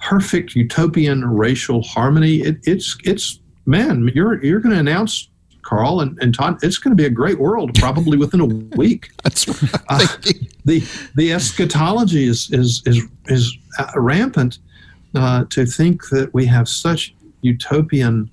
perfect 0.00 0.54
utopian 0.54 1.24
racial 1.24 1.82
harmony. 1.82 2.36
It, 2.42 2.58
it's 2.64 2.96
it's 3.04 3.38
man, 3.64 4.10
you're 4.14 4.44
you're 4.44 4.60
going 4.60 4.74
to 4.74 4.80
announce 4.80 5.27
Carl 5.68 6.00
and, 6.00 6.18
and 6.22 6.34
Todd. 6.34 6.58
It's 6.62 6.78
going 6.78 6.92
to 6.92 6.96
be 6.96 7.04
a 7.04 7.10
great 7.10 7.38
world 7.38 7.74
probably 7.74 8.16
within 8.16 8.40
a 8.40 8.46
week. 8.76 9.10
That's 9.22 9.46
right. 9.46 9.82
Uh, 9.88 10.06
the 10.64 10.82
the 11.14 11.32
eschatology 11.32 12.26
is 12.26 12.50
is 12.50 12.82
is 12.86 13.02
is 13.26 13.56
rampant 13.94 14.58
uh, 15.14 15.44
to 15.50 15.66
think 15.66 16.08
that 16.08 16.32
we 16.32 16.46
have 16.46 16.68
such 16.68 17.14
utopian 17.42 18.30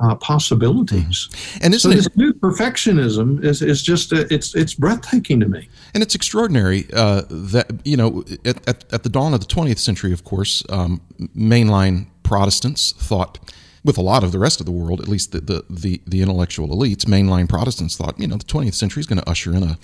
uh, 0.00 0.14
possibilities. 0.14 1.28
Mm-hmm. 1.28 1.64
And 1.64 1.74
so 1.74 1.90
this 1.90 2.06
it, 2.06 2.16
new 2.16 2.32
perfectionism 2.32 3.44
is, 3.44 3.60
is 3.60 3.82
just 3.82 4.14
uh, 4.14 4.24
it's 4.30 4.54
it's 4.54 4.72
breathtaking 4.72 5.40
to 5.40 5.48
me. 5.48 5.68
And 5.92 6.02
it's 6.02 6.14
extraordinary 6.14 6.86
uh, 6.94 7.22
that 7.28 7.70
you 7.84 7.98
know 7.98 8.24
at, 8.46 8.66
at, 8.66 8.90
at, 8.90 9.02
the 9.02 9.10
dawn 9.10 9.34
of 9.34 9.40
the 9.40 9.46
20th 9.46 9.78
century, 9.78 10.14
of 10.14 10.24
course, 10.24 10.64
um, 10.70 11.02
mainline 11.36 12.06
Protestants 12.22 12.92
thought. 12.92 13.38
With 13.82 13.96
a 13.96 14.02
lot 14.02 14.22
of 14.22 14.32
the 14.32 14.38
rest 14.38 14.60
of 14.60 14.66
the 14.66 14.72
world, 14.72 15.00
at 15.00 15.08
least 15.08 15.32
the, 15.32 15.40
the, 15.40 15.64
the, 15.70 16.00
the 16.06 16.20
intellectual 16.20 16.68
elites, 16.68 17.06
mainline 17.06 17.48
Protestants 17.48 17.96
thought, 17.96 18.18
you 18.18 18.26
know, 18.26 18.36
the 18.36 18.44
20th 18.44 18.74
century 18.74 19.00
is 19.00 19.06
going 19.06 19.20
to 19.20 19.28
usher 19.28 19.54
in 19.54 19.62
a, 19.62 19.78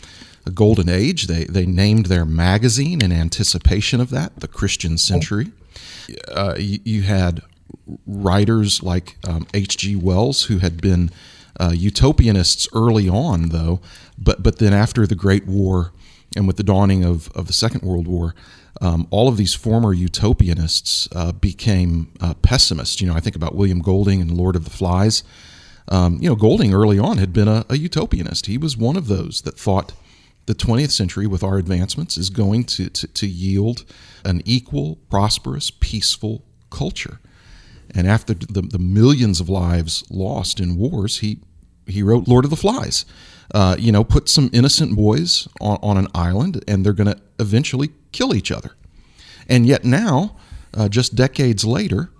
a 0.44 0.50
golden 0.50 0.88
age. 0.88 1.26
They, 1.26 1.44
they 1.44 1.64
named 1.64 2.06
their 2.06 2.26
magazine 2.26 3.02
in 3.02 3.10
anticipation 3.10 4.00
of 4.00 4.10
that, 4.10 4.40
the 4.40 4.48
Christian 4.48 4.98
Century. 4.98 5.52
Uh, 6.28 6.54
you, 6.58 6.78
you, 6.84 7.02
had 7.02 7.40
writers 8.06 8.82
like 8.82 9.16
H.G. 9.54 9.94
Um, 9.94 10.00
Wells, 10.02 10.44
who 10.44 10.58
had 10.58 10.80
been 10.80 11.10
uh, 11.58 11.70
utopianists 11.70 12.68
early 12.74 13.08
on, 13.08 13.48
though, 13.48 13.80
but 14.18 14.42
but 14.42 14.58
then 14.58 14.72
after 14.72 15.06
the 15.06 15.14
Great 15.14 15.46
War 15.46 15.92
and 16.36 16.46
with 16.46 16.56
the 16.56 16.62
dawning 16.62 17.04
of, 17.04 17.30
of 17.32 17.46
the 17.46 17.52
Second 17.52 17.82
World 17.82 18.06
War, 18.06 18.34
um, 18.80 19.06
all 19.10 19.28
of 19.28 19.36
these 19.36 19.54
former 19.54 19.94
utopianists 19.94 21.08
uh, 21.14 21.32
became 21.32 22.12
uh, 22.20 22.34
pessimists. 22.34 23.00
You 23.00 23.08
know, 23.08 23.14
I 23.14 23.20
think 23.20 23.36
about 23.36 23.54
William 23.54 23.80
Golding 23.80 24.20
and 24.20 24.30
Lord 24.30 24.56
of 24.56 24.64
the 24.64 24.70
Flies. 24.70 25.22
Um, 25.88 26.18
you 26.20 26.28
know, 26.28 26.34
Golding 26.34 26.74
early 26.74 26.98
on 26.98 27.18
had 27.18 27.32
been 27.32 27.48
a, 27.48 27.60
a, 27.68 27.74
utopianist. 27.74 28.46
He 28.46 28.58
was 28.58 28.76
one 28.76 28.96
of 28.96 29.06
those 29.06 29.42
that 29.42 29.58
thought 29.58 29.92
the 30.46 30.54
20th 30.54 30.90
century, 30.90 31.26
with 31.26 31.42
our 31.42 31.58
advancements, 31.58 32.16
is 32.16 32.30
going 32.30 32.64
to, 32.64 32.88
to, 32.88 33.06
to 33.08 33.26
yield 33.26 33.84
an 34.24 34.42
equal, 34.44 34.96
prosperous, 35.10 35.70
peaceful 35.70 36.44
culture. 36.70 37.20
And 37.94 38.06
after 38.08 38.34
the, 38.34 38.62
the 38.62 38.78
millions 38.78 39.40
of 39.40 39.48
lives 39.48 40.04
lost 40.10 40.60
in 40.60 40.76
wars, 40.76 41.18
he 41.18 41.40
he 41.86 42.02
wrote 42.02 42.26
Lord 42.26 42.44
of 42.44 42.50
the 42.50 42.56
Flies. 42.56 43.06
Uh, 43.54 43.76
you 43.78 43.92
know, 43.92 44.04
put 44.04 44.28
some 44.28 44.50
innocent 44.52 44.96
boys 44.96 45.48
on, 45.60 45.78
on 45.82 45.96
an 45.96 46.08
island, 46.14 46.64
and 46.66 46.84
they're 46.84 46.92
going 46.92 47.12
to 47.12 47.20
eventually 47.38 47.90
kill 48.12 48.34
each 48.34 48.50
other. 48.50 48.72
And 49.48 49.66
yet 49.66 49.84
now, 49.84 50.36
uh, 50.74 50.88
just 50.88 51.14
decades 51.14 51.64
later, 51.64 52.10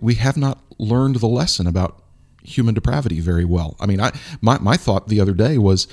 we 0.00 0.14
have 0.14 0.36
not 0.36 0.58
learned 0.78 1.16
the 1.16 1.28
lesson 1.28 1.66
about 1.66 2.02
human 2.42 2.74
depravity 2.74 3.20
very 3.20 3.44
well. 3.44 3.76
I 3.78 3.86
mean, 3.86 4.00
I 4.00 4.12
my 4.40 4.58
my 4.58 4.76
thought 4.76 5.08
the 5.08 5.20
other 5.20 5.34
day 5.34 5.58
was. 5.58 5.86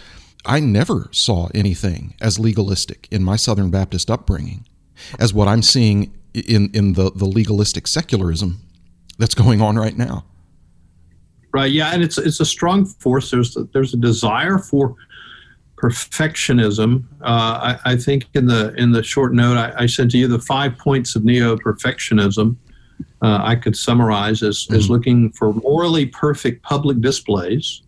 I 0.46 0.62
never 0.62 1.10
saw 1.12 1.50
anything 1.54 2.14
as 2.22 2.40
legalistic 2.40 3.10
in 3.12 3.22
my 3.22 3.36
Southern 3.36 3.70
Baptist 3.70 4.10
upbringing 4.10 4.66
as 5.20 5.34
what 5.34 5.50
I'm 5.50 5.62
seeing 5.62 6.14
in, 6.34 6.70
in 6.74 6.94
the, 6.94 7.12
the 7.12 7.26
legalistic 7.26 7.88
secularism 7.88 8.62
that's 9.18 9.36
going 9.36 9.62
on 9.62 9.78
right 9.78 9.98
now. 9.98 10.26
Right. 11.54 11.72
Yeah, 11.72 11.92
and 11.94 12.04
it's 12.04 12.18
it's 12.18 12.40
a 12.40 12.46
strong 12.46 12.86
force. 12.86 13.32
There's 13.32 13.56
a, 13.58 13.64
there's 13.74 13.94
a 13.94 13.98
desire 13.98 14.58
for 14.58 14.96
perfectionism. 15.78 17.04
Uh, 17.22 17.78
I, 17.86 17.92
I, 17.92 17.96
think 17.96 18.28
in 18.34 18.48
the 18.48 18.74
in 18.76 18.92
the 18.92 19.04
short 19.04 19.34
note 19.34 19.58
I, 19.58 19.74
I 19.84 19.86
said 19.86 20.10
to 20.12 20.18
you 20.18 20.28
the 20.28 20.40
five 20.40 20.78
points 20.78 21.16
of 21.16 21.24
neo 21.24 21.56
perfectionism. 21.56 22.56
Uh, 23.22 23.40
I 23.42 23.56
could 23.56 23.76
summarize 23.76 24.44
as, 24.44 24.66
mm-hmm. 24.66 24.76
as 24.76 24.90
looking 24.90 25.32
for 25.32 25.54
morally 25.54 26.06
perfect 26.06 26.64
public 26.64 27.02
displays, 27.02 27.82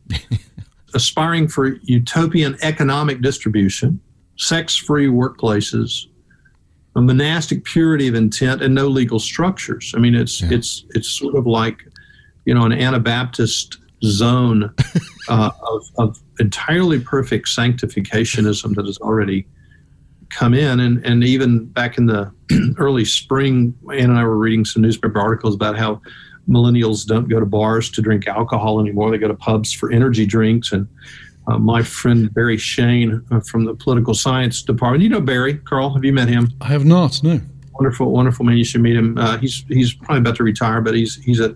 aspiring 0.94 1.48
for 1.48 1.75
utopian 1.84 2.58
economic 2.62 3.22
distribution, 3.22 4.00
sex 4.38 4.75
free 4.75 5.08
workplaces, 5.08 6.08
a 6.96 7.01
monastic 7.01 7.63
purity 7.63 8.08
of 8.08 8.16
intent 8.16 8.62
and 8.62 8.74
no 8.74 8.88
legal 8.88 9.20
structures. 9.20 9.94
I 9.96 10.00
mean, 10.00 10.16
it's 10.16 10.42
yeah. 10.42 10.50
it's 10.51 10.86
it's 10.92 11.10
sort 11.10 11.36
of 11.36 11.46
like, 11.46 11.84
you 12.46 12.53
know, 12.53 12.65
an 12.65 12.74
Anabaptist 12.74 13.77
zone 14.03 14.74
uh, 15.29 15.51
of, 15.62 15.84
of 15.98 16.19
entirely 16.39 17.00
perfect 17.00 17.48
sanctificationism 17.48 18.75
that 18.75 18.86
has 18.86 18.98
already 19.00 19.46
come 20.29 20.53
in. 20.53 20.79
And 20.79 21.05
and 21.05 21.24
even 21.24 21.65
back 21.65 21.98
in 21.98 22.05
the 22.05 22.31
early 22.77 23.05
spring, 23.05 23.75
Ann 23.91 24.12
and 24.12 24.19
I 24.19 24.24
were 24.24 24.38
reading 24.38 24.65
some 24.65 24.81
newspaper 24.81 25.19
articles 25.19 25.55
about 25.55 25.77
how 25.77 26.01
millennials 26.48 27.05
don't 27.05 27.29
go 27.29 27.39
to 27.39 27.46
bars 27.46 27.91
to 27.91 28.01
drink 28.01 28.27
alcohol 28.27 28.79
anymore; 28.79 29.12
they 29.12 29.17
go 29.17 29.27
to 29.27 29.34
pubs 29.34 29.74
for 29.74 29.91
energy 29.91 30.25
drinks 30.25 30.72
and 30.72 30.88
uh, 31.48 31.58
my 31.58 31.81
friend 31.81 32.31
Barry 32.34 32.58
Shane 32.58 33.25
uh, 33.31 33.39
from 33.39 33.65
the 33.65 33.74
political 33.74 34.13
science 34.13 34.62
department. 34.62 35.03
You 35.03 35.10
know 35.10 35.22
Barry, 35.22 35.55
Carl, 35.55 35.93
have 35.93 36.03
you 36.03 36.13
met 36.13 36.27
him? 36.29 36.51
I 36.62 36.67
have 36.67 36.86
not. 36.86 37.22
No. 37.24 37.41
Wonderful, 37.74 38.12
wonderful 38.12 38.46
man. 38.46 38.58
You 38.58 38.65
should 38.65 38.81
meet 38.81 38.96
him. 38.96 39.17
Uh, 39.17 39.38
he's 39.38 39.63
he's 39.67 39.93
probably 39.93 40.19
about 40.19 40.36
to 40.36 40.43
retire, 40.43 40.81
but 40.81 40.93
he's 40.96 41.15
he's 41.15 41.39
at 41.39 41.55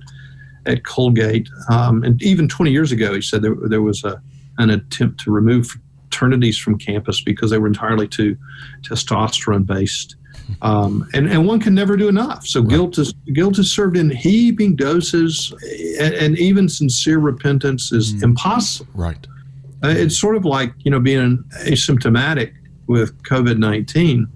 at 0.65 0.86
Colgate. 0.86 1.50
Um, 1.70 2.03
and 2.03 2.22
even 2.22 2.48
20 2.48 2.72
years 2.72 2.91
ago, 2.91 3.13
he 3.13 3.22
said 3.22 3.41
there 3.41 3.55
there 3.67 3.82
was 3.82 4.03
a 4.03 4.22
an 4.60 4.70
attempt 4.70 5.20
to 5.22 5.32
remove 5.32 5.75
fraternities 6.13 6.58
from 6.58 6.77
campus 6.77 7.22
because 7.22 7.51
they 7.51 7.58
were 7.58 7.67
entirely 7.67 8.08
too 8.08 8.38
testosterone 8.82 9.65
based. 9.65 10.15
Um, 10.62 11.08
and, 11.13 11.27
and 11.27 11.48
one 11.48 11.60
can 11.60 11.74
never 11.74 11.96
do 11.96 12.08
enough. 12.08 12.46
So 12.46 12.60
right. 12.60 12.70
guilt 12.70 12.98
is 12.98 13.13
guilt 13.34 13.58
is 13.60 13.72
served 13.72 13.98
in 13.98 14.10
heaping 14.10 14.75
doses, 14.75 15.53
and, 16.00 16.13
and 16.13 16.38
even 16.38 16.67
sincere 16.70 17.20
repentance 17.20 17.91
is 17.91 18.13
mm. 18.15 18.24
impossible. 18.24 18.91
Right. 18.93 19.25
Uh, 19.84 19.89
it's 19.89 20.20
sort 20.20 20.36
of 20.36 20.46
like 20.46 20.74
you 20.79 20.91
know 20.91 21.00
being 21.00 21.43
asymptomatic 21.65 22.53
with 22.88 23.22
COVID 23.24 23.58
nineteen. 23.58 24.27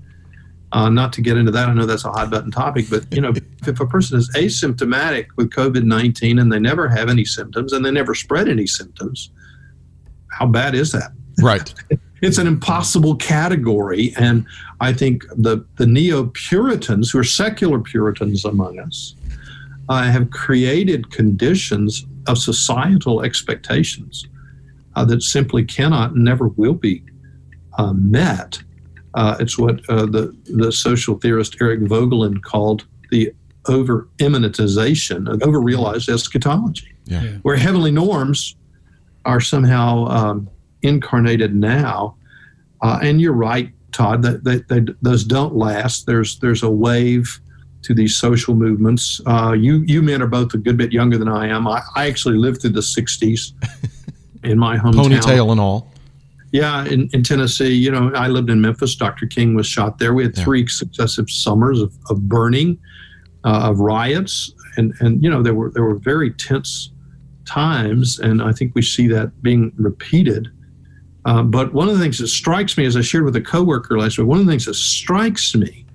Uh, 0.73 0.89
not 0.89 1.13
to 1.13 1.21
get 1.21 1.37
into 1.37 1.51
that, 1.51 1.69
I 1.69 1.73
know 1.73 1.85
that's 1.85 2.03
a 2.03 2.11
hot 2.11 2.29
button 2.29 2.51
topic, 2.51 2.87
but 2.89 3.05
you 3.13 3.21
know, 3.21 3.33
if 3.67 3.79
a 3.79 3.85
person 3.85 4.17
is 4.17 4.29
asymptomatic 4.35 5.27
with 5.35 5.49
COVID 5.51 5.83
nineteen 5.83 6.39
and 6.39 6.51
they 6.51 6.59
never 6.59 6.87
have 6.89 7.09
any 7.09 7.25
symptoms 7.25 7.73
and 7.73 7.85
they 7.85 7.91
never 7.91 8.13
spread 8.13 8.49
any 8.49 8.67
symptoms, 8.67 9.29
how 10.31 10.45
bad 10.45 10.75
is 10.75 10.91
that? 10.91 11.11
Right. 11.41 11.73
it's 12.21 12.37
an 12.37 12.47
impossible 12.47 13.15
category, 13.15 14.13
and 14.17 14.45
I 14.81 14.93
think 14.93 15.23
the 15.35 15.65
the 15.77 15.87
neo 15.87 16.27
Puritans, 16.33 17.11
who 17.11 17.19
are 17.19 17.23
secular 17.23 17.79
Puritans 17.79 18.43
among 18.43 18.79
us, 18.79 19.15
uh, 19.89 20.03
have 20.03 20.31
created 20.31 21.11
conditions 21.11 22.05
of 22.27 22.37
societal 22.37 23.21
expectations 23.21 24.25
uh, 24.95 25.05
that 25.05 25.21
simply 25.21 25.63
cannot 25.63 26.11
and 26.11 26.23
never 26.23 26.49
will 26.49 26.73
be 26.73 27.03
uh, 27.77 27.93
met. 27.93 28.61
Uh, 29.17 29.35
it's 29.39 29.57
what 29.57 29.81
uh, 29.89 30.05
the, 30.05 30.31
the 30.45 30.71
social 30.71 31.17
theorist 31.17 31.57
Eric 31.59 31.79
Voegelin 31.79 32.39
called 32.43 32.85
the 33.09 33.33
over 33.67 34.07
immanentization, 34.19 35.27
of 35.27 35.41
over 35.41 35.59
realized 35.59 36.07
eschatology, 36.07 36.93
yeah. 37.05 37.23
Yeah. 37.23 37.31
where 37.41 37.55
heavenly 37.55 37.89
norms 37.89 38.55
are 39.25 39.41
somehow 39.41 40.05
um, 40.05 40.47
incarnated 40.83 41.55
now. 41.55 42.15
Uh, 42.81 42.99
and 43.01 43.19
you're 43.19 43.33
right, 43.33 43.71
Todd, 43.91 44.21
that, 44.21 44.43
that, 44.43 44.67
that, 44.67 44.95
those 45.01 45.23
don't 45.23 45.55
last. 45.55 46.05
There's, 46.05 46.37
there's 46.37 46.61
a 46.61 46.69
wave 46.69 47.39
to 47.81 47.95
these 47.95 48.15
social 48.15 48.53
movements. 48.53 49.19
Uh, 49.25 49.53
you 49.57 49.77
you 49.87 50.03
men 50.03 50.21
are 50.21 50.27
both 50.27 50.53
a 50.53 50.57
good 50.59 50.77
bit 50.77 50.91
younger 50.91 51.17
than 51.17 51.27
I 51.27 51.47
am. 51.47 51.67
I, 51.67 51.81
I 51.95 52.07
actually 52.07 52.37
lived 52.37 52.61
through 52.61 52.71
the 52.71 52.81
'60s, 52.81 53.53
in 54.43 54.59
my 54.59 54.77
hometown. 54.77 55.09
Ponytail 55.09 55.51
and 55.51 55.59
all. 55.59 55.91
Yeah, 56.51 56.85
in, 56.85 57.09
in 57.11 57.23
Tennessee, 57.23 57.73
you 57.73 57.91
know, 57.91 58.11
I 58.15 58.27
lived 58.29 58.49
in 58.49 58.61
Memphis. 58.61 58.95
Dr. 58.95 59.27
King 59.27 59.53
was 59.53 59.67
shot 59.67 59.99
there. 59.99 60.13
We 60.13 60.23
had 60.23 60.37
yeah. 60.37 60.43
three 60.43 60.67
successive 60.67 61.29
summers 61.29 61.81
of, 61.81 61.93
of 62.09 62.27
burning, 62.29 62.79
uh, 63.43 63.69
of 63.69 63.79
riots, 63.79 64.53
and 64.77 64.93
and 64.99 65.21
you 65.21 65.29
know 65.29 65.43
there 65.43 65.53
were 65.53 65.71
there 65.71 65.83
were 65.83 65.97
very 65.97 66.31
tense 66.31 66.91
times, 67.45 68.19
and 68.19 68.41
I 68.41 68.51
think 68.51 68.75
we 68.75 68.81
see 68.81 69.07
that 69.07 69.41
being 69.41 69.73
repeated. 69.77 70.49
Uh, 71.25 71.43
but 71.43 71.73
one 71.73 71.89
of 71.89 71.97
the 71.97 72.01
things 72.01 72.17
that 72.19 72.27
strikes 72.27 72.77
me, 72.77 72.85
as 72.85 72.95
I 72.95 73.01
shared 73.01 73.25
with 73.25 73.35
a 73.35 73.41
coworker 73.41 73.99
last 73.99 74.17
week, 74.17 74.27
one 74.27 74.39
of 74.39 74.45
the 74.45 74.51
things 74.51 74.65
that 74.65 74.75
strikes 74.75 75.53
me, 75.53 75.85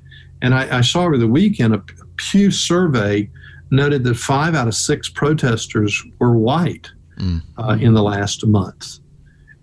and 0.42 0.54
I, 0.54 0.78
I 0.78 0.80
saw 0.82 1.04
over 1.04 1.16
the 1.16 1.28
weekend 1.28 1.74
a 1.74 1.82
Pew 2.16 2.50
survey 2.50 3.30
noted 3.70 4.04
that 4.04 4.14
five 4.14 4.54
out 4.54 4.68
of 4.68 4.74
six 4.74 5.08
protesters 5.08 6.04
were 6.18 6.36
white 6.36 6.90
mm. 7.18 7.40
uh, 7.58 7.78
in 7.80 7.94
the 7.94 8.02
last 8.02 8.46
month. 8.46 8.98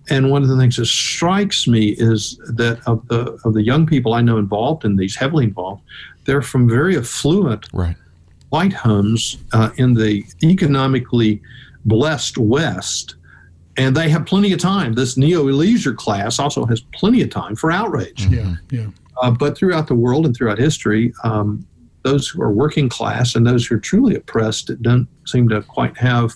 And 0.10 0.32
one 0.32 0.42
of 0.42 0.50
the 0.50 0.58
things 0.58 0.78
that 0.78 0.86
strikes 0.86 1.68
me 1.68 1.89
is 1.98 2.38
that 2.56 2.82
of 2.88 3.08
the 3.08 3.39
of 3.46 3.54
the 3.54 3.62
young 3.62 3.86
people 3.86 4.13
I 4.13 4.22
know 4.22 4.38
involved 4.38 4.86
in 4.86 4.96
these, 4.96 5.16
heavily 5.16 5.46
involved, 5.46 5.84
they're 6.25 6.42
from 6.42 6.68
very 6.68 6.98
affluent 6.98 7.68
right. 7.74 7.96
white 8.50 8.74
homes 8.74 9.38
uh, 9.54 9.70
in 9.78 9.94
the 9.94 10.24
economically 10.44 11.42
blessed 11.86 12.38
West, 12.38 13.16
and 13.78 13.96
they 13.96 14.10
have 14.10 14.25
plenty 14.25 14.51
of 14.51 14.60
time. 14.60 14.94
This 14.94 15.18
neo 15.18 15.44
leisure 15.44 15.94
class 15.94 16.39
also 16.39 16.66
has 16.66 16.82
plenty 16.94 17.22
of 17.22 17.30
time 17.30 17.56
for 17.56 17.72
outrage. 17.72 18.25
Yeah, 18.28 18.56
yeah. 18.72 18.88
Uh, 19.22 19.32
but 19.32 19.58
throughout 19.58 19.88
the 19.88 19.96
world 19.96 20.25
and 20.25 20.36
throughout 20.36 20.58
history, 20.58 21.13
um, 21.24 21.66
those 22.04 22.28
who 22.28 22.42
are 22.42 22.51
working 22.51 22.89
class 22.89 23.36
and 23.36 23.46
those 23.46 23.68
who 23.68 23.75
are 23.75 23.80
truly 23.80 24.16
oppressed 24.16 24.72
don't 24.82 25.08
seem 25.25 25.50
to 25.50 25.62
quite 25.63 25.98
have 25.98 26.36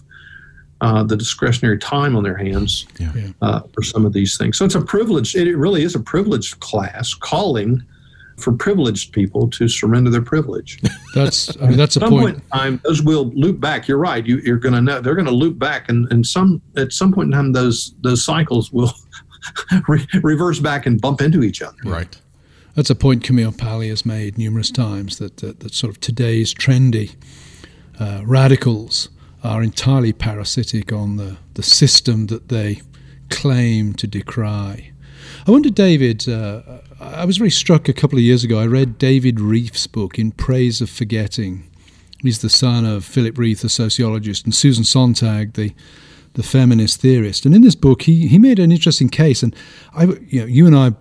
uh, 0.82 1.04
the 1.04 1.16
discretionary 1.16 1.78
time 1.78 2.16
on 2.16 2.24
their 2.24 2.38
hands 2.38 2.86
Yeah. 3.00 3.12
Yeah. 3.16 3.28
uh, 3.42 3.62
for 3.74 3.82
some 3.84 4.06
of 4.06 4.14
these 4.14 4.38
things. 4.38 4.58
So 4.58 4.66
it's 4.66 4.76
a 4.76 4.82
privilege. 4.82 5.36
It 5.36 5.56
really 5.58 5.84
is 5.84 5.96
a 5.96 6.00
privileged 6.00 6.60
class 6.60 7.14
calling 7.14 7.82
for 8.38 8.52
privileged 8.52 9.14
people 9.14 9.48
to 9.52 9.68
surrender 9.68 10.10
their 10.10 10.22
privilege. 10.24 10.82
That's 11.14 11.56
I 11.62 11.68
mean 11.68 11.78
that's 11.78 11.96
a 11.98 12.00
At 12.00 12.08
some 12.08 12.10
point 12.10 12.24
point. 12.24 12.36
in 12.44 12.50
time, 12.60 12.82
those 12.84 13.04
will 13.04 13.26
loop 13.36 13.60
back. 13.60 13.88
You're 13.88 14.00
right. 14.00 14.26
You, 14.26 14.40
you're 14.44 14.58
going 14.58 14.74
to 14.74 14.82
know 14.82 15.00
they're 15.00 15.14
going 15.14 15.28
to 15.28 15.32
loop 15.32 15.60
back, 15.60 15.88
and, 15.90 16.12
and 16.12 16.26
some 16.26 16.60
at 16.76 16.92
some 16.92 17.14
point 17.14 17.28
in 17.28 17.32
time, 17.34 17.52
those 17.54 17.94
those 18.02 18.26
cycles 18.26 18.72
will 18.74 18.92
re- 19.88 20.08
reverse 20.24 20.60
back 20.60 20.88
and 20.88 21.00
bump 21.00 21.22
into 21.22 21.44
each 21.44 21.62
other. 21.62 21.78
Right. 21.86 22.20
That's 22.74 22.90
a 22.90 22.96
point 22.96 23.24
Camille 23.24 23.52
Paglia 23.52 23.90
has 23.92 24.04
made 24.08 24.40
numerous 24.40 24.72
times 24.72 25.20
that 25.20 25.38
that, 25.38 25.60
that 25.60 25.76
sort 25.76 25.92
of 25.92 26.02
today's 26.02 26.52
trendy 26.56 27.16
uh, 28.00 28.24
radicals 28.26 29.10
are 29.44 29.62
entirely 29.62 30.14
parasitic 30.14 30.94
on 30.94 31.18
the, 31.18 31.38
the 31.54 31.64
system 31.64 32.28
that 32.28 32.50
they 32.50 32.82
claim 33.30 33.94
to 33.94 34.08
decry. 34.08 34.92
I 35.46 35.52
wonder, 35.52 35.70
David, 35.70 36.28
uh, 36.30 36.62
I 37.00 37.26
was 37.26 37.38
very 37.38 37.50
struck 37.50 37.90
a 37.90 37.94
couple 37.94 38.18
of 38.18 38.24
years 38.24 38.44
ago. 38.44 38.60
I 38.60 38.66
read 38.66 38.98
David 38.98 39.40
Rieff's 39.40 39.88
book, 39.88 40.18
In 40.18 40.32
Praise 40.32 40.82
of 40.82 40.90
Forgetting. 40.90 41.70
He's 42.22 42.40
the 42.40 42.50
son 42.50 42.86
of 42.86 43.04
Philip 43.04 43.36
Rieff, 43.36 43.62
the 43.62 43.70
sociologist, 43.70 44.46
and 44.46 44.56
Susan 44.56 44.84
Sontag, 44.84 45.54
the 45.54 45.74
the 46.36 46.44
feminist 46.44 47.00
theorist. 47.00 47.46
And 47.46 47.54
in 47.54 47.62
this 47.62 47.76
book, 47.76 48.02
he, 48.04 48.28
he 48.28 48.40
made 48.40 48.58
an 48.58 48.72
interesting 48.72 49.08
case. 49.08 49.44
And 49.44 49.56
I, 49.94 50.06
you 50.06 50.40
know, 50.40 50.48
you 50.48 50.66
and 50.66 50.76
I 50.76 50.94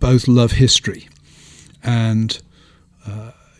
both 0.00 0.26
love 0.26 0.52
history, 0.52 1.08
and 1.84 2.40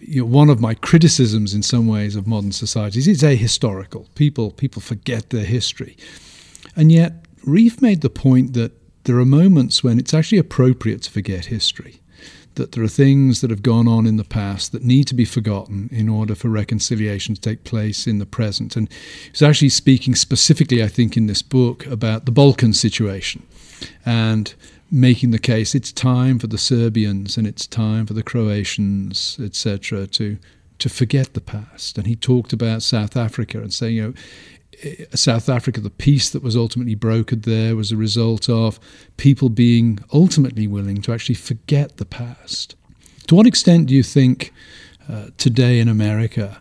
you 0.08 0.20
know, 0.20 0.26
one 0.26 0.48
of 0.48 0.60
my 0.60 0.74
criticisms 0.74 1.54
in 1.54 1.62
some 1.62 1.86
ways 1.86 2.16
of 2.16 2.26
modern 2.26 2.52
societies 2.52 3.06
is 3.06 3.22
ahistorical. 3.22 4.06
People 4.14 4.50
people 4.50 4.80
forget 4.80 5.30
their 5.30 5.44
history, 5.44 5.96
and 6.74 6.90
yet 6.90 7.12
Rieff 7.44 7.80
made 7.82 8.00
the 8.00 8.10
point 8.10 8.54
that 8.54 8.72
there 9.04 9.18
are 9.18 9.24
moments 9.24 9.84
when 9.84 9.98
it's 9.98 10.14
actually 10.14 10.38
appropriate 10.38 11.02
to 11.02 11.10
forget 11.10 11.46
history. 11.46 12.00
That 12.54 12.72
there 12.72 12.82
are 12.82 12.88
things 12.88 13.40
that 13.40 13.50
have 13.50 13.62
gone 13.62 13.86
on 13.86 14.06
in 14.06 14.16
the 14.16 14.24
past 14.24 14.72
that 14.72 14.82
need 14.82 15.04
to 15.08 15.14
be 15.14 15.24
forgotten 15.24 15.88
in 15.92 16.08
order 16.08 16.34
for 16.34 16.48
reconciliation 16.48 17.36
to 17.36 17.40
take 17.40 17.62
place 17.62 18.06
in 18.06 18.18
the 18.18 18.26
present. 18.26 18.74
And 18.74 18.88
he's 19.30 19.42
actually 19.42 19.68
speaking 19.68 20.16
specifically, 20.16 20.82
I 20.82 20.88
think, 20.88 21.16
in 21.16 21.26
this 21.26 21.42
book 21.42 21.86
about 21.86 22.26
the 22.26 22.32
Balkan 22.32 22.72
situation 22.72 23.46
and 24.04 24.54
making 24.90 25.30
the 25.30 25.38
case 25.38 25.74
it's 25.74 25.92
time 25.92 26.38
for 26.38 26.46
the 26.46 26.58
Serbians 26.58 27.36
and 27.36 27.46
it's 27.46 27.66
time 27.66 28.06
for 28.06 28.14
the 28.14 28.22
Croatians, 28.22 29.38
etc., 29.42 30.06
to 30.08 30.38
to 30.78 30.88
forget 30.88 31.34
the 31.34 31.40
past. 31.40 31.98
And 31.98 32.06
he 32.06 32.14
talked 32.14 32.52
about 32.52 32.82
South 32.82 33.16
Africa 33.16 33.58
and 33.58 33.74
saying, 33.74 33.96
you 33.96 34.02
know, 34.02 34.14
eh, 34.84 35.06
South 35.12 35.48
Africa, 35.48 35.80
the 35.80 35.90
peace 35.90 36.30
that 36.30 36.42
was 36.42 36.56
ultimately 36.56 36.94
brokered 36.94 37.42
there 37.42 37.74
was 37.74 37.90
a 37.90 37.96
result 37.96 38.48
of 38.48 38.78
people 39.16 39.48
being 39.48 39.98
ultimately 40.12 40.68
willing 40.68 41.02
to 41.02 41.12
actually 41.12 41.34
forget 41.34 41.96
the 41.96 42.04
past. 42.04 42.76
To 43.26 43.34
what 43.34 43.46
extent 43.46 43.88
do 43.88 43.94
you 43.94 44.04
think 44.04 44.52
uh, 45.08 45.30
today 45.36 45.80
in 45.80 45.88
America 45.88 46.60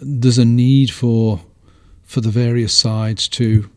there's 0.00 0.38
a 0.38 0.44
need 0.44 0.90
for 0.90 1.40
for 2.04 2.20
the 2.22 2.30
various 2.30 2.72
sides 2.72 3.28
to 3.28 3.68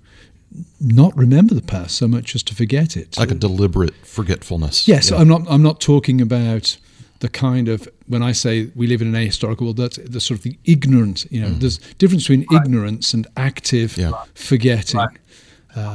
not 0.79 1.15
remember 1.15 1.53
the 1.55 1.61
past 1.61 1.95
so 1.95 2.07
much 2.07 2.35
as 2.35 2.43
to 2.43 2.55
forget 2.55 2.97
it? 2.97 3.17
Like 3.17 3.31
a 3.31 3.35
deliberate 3.35 3.93
forgetfulness. 4.05 4.87
Yes, 4.87 5.11
Yeah. 5.11 5.17
I'm 5.17 5.27
not. 5.27 5.41
I'm 5.49 5.63
not 5.63 5.79
talking 5.79 6.21
about 6.21 6.77
the 7.19 7.29
kind 7.29 7.67
of 7.69 7.87
when 8.07 8.23
I 8.23 8.31
say 8.31 8.71
we 8.75 8.87
live 8.87 9.01
in 9.01 9.13
an 9.13 9.27
ahistorical 9.27 9.61
world. 9.61 9.77
That's 9.77 9.97
the 9.97 10.19
sort 10.19 10.39
of 10.39 10.43
the 10.43 10.57
ignorant. 10.65 11.25
You 11.31 11.41
know, 11.41 11.49
there's 11.49 11.77
difference 11.99 12.23
between 12.27 12.45
ignorance 12.51 13.13
and 13.13 13.27
active 13.37 13.97
Yeah. 13.97 14.11
forgetting. 14.35 14.99
Right. 14.99 15.17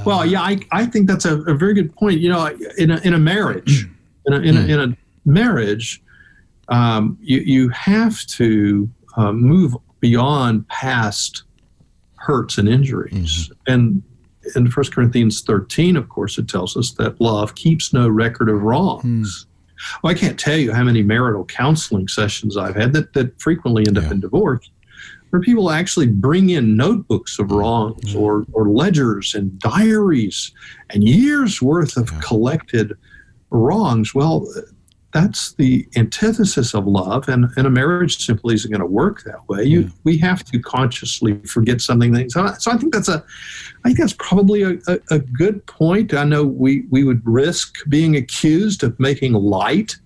well, 0.07 0.25
yeah, 0.25 0.41
I, 0.41 0.59
I 0.73 0.87
think 0.87 1.07
that's 1.09 1.25
a, 1.27 1.41
a 1.43 1.55
very 1.55 1.75
good 1.75 1.95
point. 1.95 2.21
You 2.21 2.31
know, 2.31 2.47
in 2.79 2.91
a, 2.93 2.99
in 3.01 3.13
a 3.13 3.19
marriage, 3.19 3.87
in 4.27 4.33
a, 4.33 4.37
in 4.41 4.57
a, 4.57 4.61
in 4.61 4.81
a 4.81 4.97
marriage, 5.27 6.03
um, 6.69 7.19
you, 7.21 7.41
you 7.41 7.69
have 7.71 8.25
to 8.29 8.89
uh, 9.17 9.33
move 9.33 9.75
beyond 10.01 10.67
past 10.69 11.43
hurts 12.17 12.57
and 12.59 12.69
injuries. 12.69 13.51
And 13.67 14.03
in 14.55 14.71
1 14.71 14.87
Corinthians 14.93 15.43
13, 15.43 15.97
of 15.97 16.09
course, 16.09 16.39
it 16.39 16.49
tells 16.49 16.77
us 16.77 16.93
that 16.93 17.21
love 17.21 17.55
keeps 17.55 17.93
no 17.93 18.09
record 18.09 18.49
of 18.49 18.63
wrongs. 18.63 19.43
Hmm. 19.45 19.99
Well, 20.03 20.13
I 20.13 20.15
can't 20.15 20.39
tell 20.39 20.57
you 20.57 20.73
how 20.73 20.85
many 20.85 21.03
marital 21.03 21.45
counseling 21.45 22.09
sessions 22.09 22.57
I've 22.57 22.77
had 22.77 22.93
that, 22.95 23.13
that 23.13 23.39
frequently 23.41 23.85
end 23.87 23.99
up 23.99 24.11
in 24.11 24.21
divorce, 24.21 24.71
where 25.31 25.43
people 25.43 25.71
actually 25.71 26.07
bring 26.07 26.51
in 26.51 26.77
notebooks 26.77 27.39
of 27.39 27.49
hmm. 27.49 27.57
wrongs 27.57 28.13
hmm. 28.13 28.19
or, 28.19 28.47
or 28.53 28.69
ledgers 28.69 29.35
and 29.35 29.59
diaries 29.59 30.53
and 30.91 31.05
years 31.05 31.61
worth 31.61 31.97
of 31.97 32.11
Yeah. 32.11 32.21
collected 32.21 32.93
wrongs. 33.51 34.15
Well, 34.15 34.47
that's 35.17 35.53
the 35.55 35.89
antithesis 35.97 36.75
of 36.75 36.87
love, 36.87 37.27
and, 37.31 37.47
and 37.57 37.67
a 37.67 37.71
marriage 37.71 38.19
simply 38.19 38.55
isn't 38.55 38.71
going 38.71 38.81
to 38.83 38.87
work 39.03 39.23
that 39.25 39.49
way. 39.49 39.65
You, 39.65 39.81
Yeah. 39.81 39.89
we 40.05 40.19
have 40.19 40.45
to 40.45 40.59
consciously 40.59 41.39
forget 41.47 41.81
something. 41.81 42.15
Things. 42.15 42.35
So, 42.35 42.43
I- 42.43 42.55
so 42.59 42.71
I 42.71 42.77
think 42.77 42.93
that's 42.93 43.09
a, 43.09 43.25
I 43.85 43.89
think 43.89 43.99
that's 43.99 44.13
probably 44.19 44.63
a, 44.63 44.73
a, 44.89 44.99
a 45.11 45.19
good 45.19 45.65
point. 45.67 46.13
I 46.13 46.25
know 46.25 46.45
we 46.45 46.85
we 46.91 47.03
would 47.03 47.23
risk 47.25 47.77
being 47.89 48.17
accused 48.17 48.83
of 48.83 48.99
making 49.01 49.33
light 49.33 49.97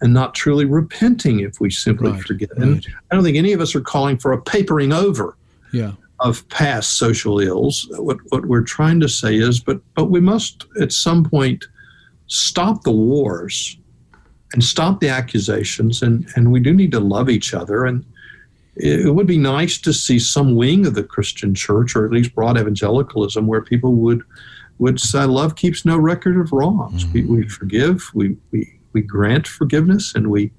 and 0.00 0.12
not 0.14 0.34
truly 0.36 0.66
repenting 0.66 1.40
if 1.40 1.60
we 1.60 1.70
simply 1.70 2.12
Right, 2.12 2.22
forget. 2.22 2.50
And 2.56 2.74
right. 2.74 2.86
I 3.10 3.14
don't 3.14 3.24
think 3.24 3.36
any 3.36 3.52
of 3.54 3.60
us 3.60 3.74
are 3.74 3.80
calling 3.80 4.16
for 4.18 4.32
a 4.32 4.40
papering 4.40 4.92
over 4.92 5.36
Yeah, 5.72 5.92
of 6.20 6.48
past 6.48 6.88
social 7.04 7.40
ills. 7.40 7.88
What 8.08 8.18
what 8.28 8.46
we're 8.46 8.62
trying 8.78 9.00
to 9.00 9.08
say 9.08 9.34
is, 9.36 9.58
but 9.58 9.80
but 9.96 10.06
we 10.14 10.20
must 10.20 10.64
at 10.80 10.92
some 10.92 11.24
point 11.24 11.64
stop 12.28 12.84
the 12.84 12.92
wars 12.92 13.78
and 14.54 14.62
stop 14.62 15.00
the 15.00 15.08
accusations, 15.08 16.00
and 16.00 16.26
and 16.36 16.52
we 16.52 16.60
do 16.60 16.72
need 16.72 16.92
to 16.92 17.00
love 17.00 17.28
each 17.28 17.52
other. 17.52 17.84
And 17.84 18.04
it, 18.76 19.06
it 19.06 19.10
would 19.10 19.26
be 19.26 19.36
nice 19.36 19.78
to 19.78 19.92
see 19.92 20.18
some 20.20 20.54
wing 20.54 20.86
of 20.86 20.94
the 20.94 21.02
Christian 21.02 21.54
church, 21.54 21.96
or 21.96 22.06
at 22.06 22.12
least 22.12 22.34
broad 22.34 22.56
evangelicalism, 22.56 23.46
where 23.48 23.60
people 23.60 23.94
would 23.94 24.22
would 24.78 25.00
say, 25.00 25.24
"Love 25.24 25.56
keeps 25.56 25.84
no 25.84 25.98
record 25.98 26.38
of 26.38 26.52
wrongs. 26.52 27.04
We, 27.06 27.22
we 27.24 27.48
forgive. 27.48 28.10
We 28.14 28.36
we 28.52 28.72
we 28.92 29.02
grant 29.02 29.48
forgiveness, 29.48 30.14
and 30.14 30.30
we 30.30 30.52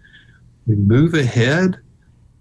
we 0.68 0.76
move 0.76 1.14
ahead." 1.14 1.80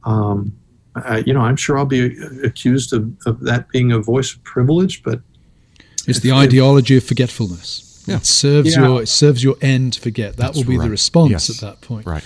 Um, 0.03 0.59
uh, 0.97 1.23
you 1.25 1.33
know, 1.33 1.41
I'm 1.41 1.57
sure 1.57 1.79
I'll 1.79 1.87
be 1.87 2.17
accused 2.45 2.93
of, 2.93 3.13
of 3.27 3.41
that 3.41 3.69
being 3.71 3.91
a 3.93 3.99
voice 3.99 4.35
of 4.35 4.43
privilege, 4.45 5.03
but 5.03 5.21
it's 6.07 6.21
the 6.21 6.33
ideology 6.33 6.97
of 6.97 7.05
forgetfulness. 7.05 7.94
Yeah. 8.07 8.17
It 8.17 8.27
serves 8.27 8.75
Yeah. 8.75 8.87
your 8.89 9.03
it 9.03 9.09
serves 9.09 9.43
your 9.43 9.57
end 9.63 9.95
to 9.95 10.01
forget. 10.01 10.37
That 10.37 10.47
That's 10.55 10.57
will 10.59 10.65
be 10.65 10.77
the 10.79 10.91
response 10.91 11.31
Yes. 11.31 11.51
at 11.51 11.57
that 11.61 11.81
point. 11.81 12.07
Right. 12.07 12.25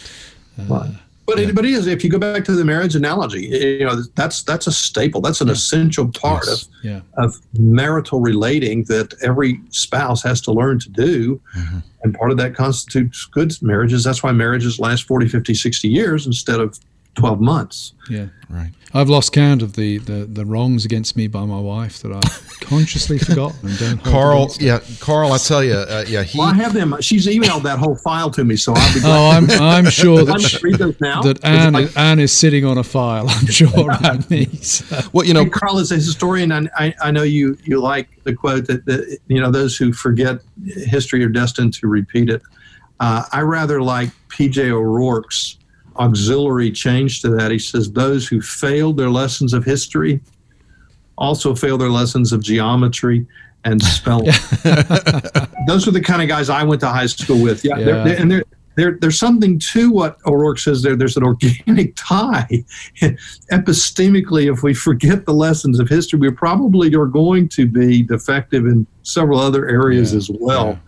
but 1.26 1.38
it, 1.38 1.54
but 1.54 1.64
it 1.66 1.72
is 1.72 1.86
if 1.86 2.02
you 2.02 2.08
go 2.10 2.18
back 2.18 2.44
to 2.46 2.52
the 2.52 2.64
marriage 2.64 2.96
analogy, 2.96 3.42
you 3.46 3.84
know, 3.84 4.02
that's 4.14 4.42
that's 4.42 4.66
a 4.66 4.72
staple. 4.72 5.20
That's 5.20 5.40
an 5.40 5.50
essential 5.50 6.08
part 6.08 6.44
Yes. 6.46 6.62
of 6.62 6.68
Yeah, 6.82 7.00
of 7.18 7.36
marital 7.58 8.20
relating 8.20 8.84
that 8.84 9.12
every 9.22 9.60
spouse 9.70 10.22
has 10.22 10.40
to 10.42 10.52
learn 10.52 10.78
to 10.80 10.88
do. 10.90 11.40
Mhm. 11.56 11.82
And 12.02 12.14
part 12.14 12.30
of 12.30 12.36
that 12.38 12.54
constitutes 12.54 13.24
good 13.26 13.52
marriages. 13.60 14.04
That's 14.04 14.22
why 14.22 14.32
marriages 14.32 14.78
last 14.78 15.02
40, 15.04 15.28
50, 15.28 15.52
60 15.54 15.88
years 15.88 16.26
instead 16.26 16.60
of 16.60 16.78
12 17.18 17.40
months. 17.40 17.92
yeah. 18.08 18.26
Right. 18.48 18.70
I've 18.94 19.10
lost 19.10 19.32
count 19.34 19.60
of 19.60 19.74
the, 19.74 19.98
the, 19.98 20.24
the 20.24 20.46
wrongs 20.46 20.86
against 20.86 21.14
me 21.14 21.26
by 21.26 21.44
my 21.44 21.60
wife 21.60 21.98
that 22.00 22.10
I've 22.12 22.58
consciously 22.60 23.18
forgotten 23.18 23.68
and 23.68 23.78
don't. 23.78 24.02
Carl, 24.02 24.50
yeah, 24.58 24.80
Carl, 25.00 25.32
I 25.32 25.36
tell 25.38 25.62
you, 25.62 25.74
uh, 25.74 26.06
yeah, 26.08 26.22
he. 26.22 26.38
Well, 26.38 26.48
I 26.48 26.54
have 26.54 26.72
them. 26.72 26.94
She's 27.02 27.26
emailed 27.26 27.62
that 27.64 27.78
whole 27.78 27.96
file 27.96 28.30
to 28.30 28.44
me, 28.44 28.56
so 28.56 28.72
I'll 28.74 28.94
be 28.94 29.00
glad. 29.00 29.08
Oh, 29.18 29.30
I'm 29.30 29.50
I'm 29.60 29.90
sure 29.90 30.24
that 30.24 30.32
I'm 30.36 30.40
sh- 30.40 30.58
to 30.60 30.66
read 30.66 30.76
those 30.76 30.98
now. 31.00 31.20
that 31.20 31.44
Anne 31.44 31.74
is, 31.74 31.94
Anne 31.96 32.18
is 32.20 32.32
sitting 32.32 32.64
on 32.64 32.78
a 32.78 32.82
file. 32.84 33.26
I'm 33.28 33.46
sure 33.46 33.68
about 33.90 34.30
me. 34.30 34.46
So. 34.62 34.98
well, 35.12 35.26
you 35.26 35.34
know, 35.34 35.42
And 35.42 35.52
Carl, 35.52 35.78
is 35.78 35.92
a 35.92 35.96
historian, 35.96 36.50
I, 36.50 36.68
I, 36.78 36.94
I 37.02 37.10
know 37.10 37.24
you, 37.24 37.58
you 37.64 37.80
like 37.82 38.08
the 38.24 38.32
quote 38.34 38.66
that, 38.68 38.86
that 38.86 39.18
you 39.26 39.40
know 39.42 39.50
those 39.50 39.76
who 39.76 39.92
forget 39.92 40.40
history 40.64 41.22
are 41.24 41.28
destined 41.28 41.74
to 41.74 41.88
repeat 41.88 42.30
it. 42.30 42.40
Uh, 43.00 43.24
I 43.32 43.42
rather 43.42 43.82
like 43.82 44.08
P.J. 44.30 44.70
O'Rourke's 44.70 45.57
auxiliary 45.98 46.70
change 46.70 47.22
to 47.22 47.30
that. 47.30 47.50
He 47.50 47.58
says 47.58 47.90
those 47.92 48.26
who 48.26 48.40
failed 48.40 48.96
their 48.96 49.10
lessons 49.10 49.52
of 49.52 49.64
history 49.64 50.20
also 51.16 51.54
fail 51.54 51.76
their 51.76 51.90
lessons 51.90 52.32
of 52.32 52.42
geometry 52.42 53.26
and 53.64 53.82
spelling. 53.82 54.26
those 55.66 55.88
are 55.88 55.90
the 55.90 56.02
kind 56.02 56.22
of 56.22 56.28
guys 56.28 56.48
I 56.48 56.62
went 56.62 56.80
to 56.82 56.88
high 56.88 57.06
school 57.06 57.42
with. 57.42 57.64
Yeah, 57.64 57.76
they're- 57.76 58.04
they're- 58.04 58.20
and 58.20 58.30
they're 58.30 58.44
there, 58.78 58.96
there's 59.00 59.18
something 59.18 59.58
to 59.72 59.90
what 59.90 60.18
O'Rourke 60.24 60.60
says 60.60 60.84
there. 60.84 60.94
There's 60.94 61.16
an 61.16 61.24
organic 61.24 61.94
tie. 61.96 62.46
Epistemically, 63.50 64.52
if 64.52 64.62
we 64.62 64.72
forget 64.72 65.26
the 65.26 65.34
lessons 65.34 65.80
of 65.80 65.88
history, 65.88 66.20
we 66.20 66.30
probably 66.30 66.94
are 66.94 67.06
going 67.06 67.48
to 67.48 67.66
be 67.66 68.04
defective 68.04 68.66
in 68.66 68.86
several 69.02 69.40
other 69.40 69.68
areas 69.68 70.12
yeah. 70.12 70.18
as 70.18 70.30
well. 70.32 70.78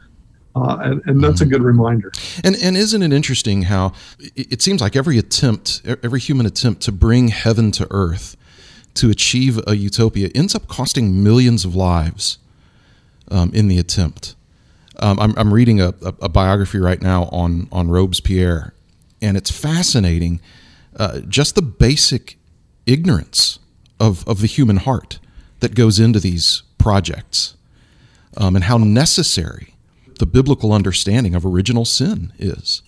Uh, 0.54 0.78
and, 0.80 1.02
and, 1.06 1.22
that's 1.22 1.40
mm-hmm. 1.40 1.44
a 1.44 1.58
good 1.58 1.62
reminder. 1.62 2.10
And 2.42 2.56
and 2.60 2.76
isn't 2.76 3.02
it 3.02 3.12
interesting 3.12 3.62
how 3.62 3.92
it, 4.18 4.54
it 4.54 4.62
seems 4.62 4.80
like 4.80 4.96
every 4.96 5.16
attempt, 5.16 5.82
every 5.84 6.18
human 6.18 6.44
attempt 6.44 6.82
to 6.82 6.92
bring 6.92 7.28
heaven 7.28 7.70
to 7.72 7.86
earth, 7.90 8.36
to 8.94 9.10
achieve 9.10 9.60
a 9.68 9.76
utopia, 9.76 10.28
ends 10.34 10.54
up 10.56 10.66
costing 10.66 11.22
millions 11.22 11.64
of 11.64 11.76
lives 11.76 12.38
um, 13.30 13.52
in 13.54 13.68
the 13.68 13.78
attempt. 13.78 14.34
Um, 14.98 15.20
I'm, 15.20 15.34
I'm, 15.38 15.54
reading 15.54 15.80
a, 15.80 15.94
a, 16.04 16.14
a, 16.22 16.28
biography 16.28 16.78
right 16.78 17.00
now 17.00 17.24
on 17.26 17.68
on 17.70 17.88
Robespierre, 17.88 18.74
and 19.22 19.36
it's 19.36 19.50
fascinating. 19.50 20.40
Uh, 20.96 21.20
just 21.20 21.54
the 21.54 21.62
basic 21.62 22.36
ignorance 22.86 23.60
of 24.00 24.26
of 24.26 24.40
the 24.40 24.48
human 24.48 24.78
heart 24.78 25.20
that 25.60 25.76
goes 25.76 26.00
into 26.00 26.18
these 26.18 26.64
projects, 26.76 27.54
um, 28.36 28.56
and 28.56 28.64
how 28.64 28.78
necessary 28.78 29.69
the 30.20 30.26
biblical 30.26 30.72
understanding 30.72 31.34
of 31.34 31.44
original 31.44 31.84
sin 31.84 32.32
is. 32.38 32.82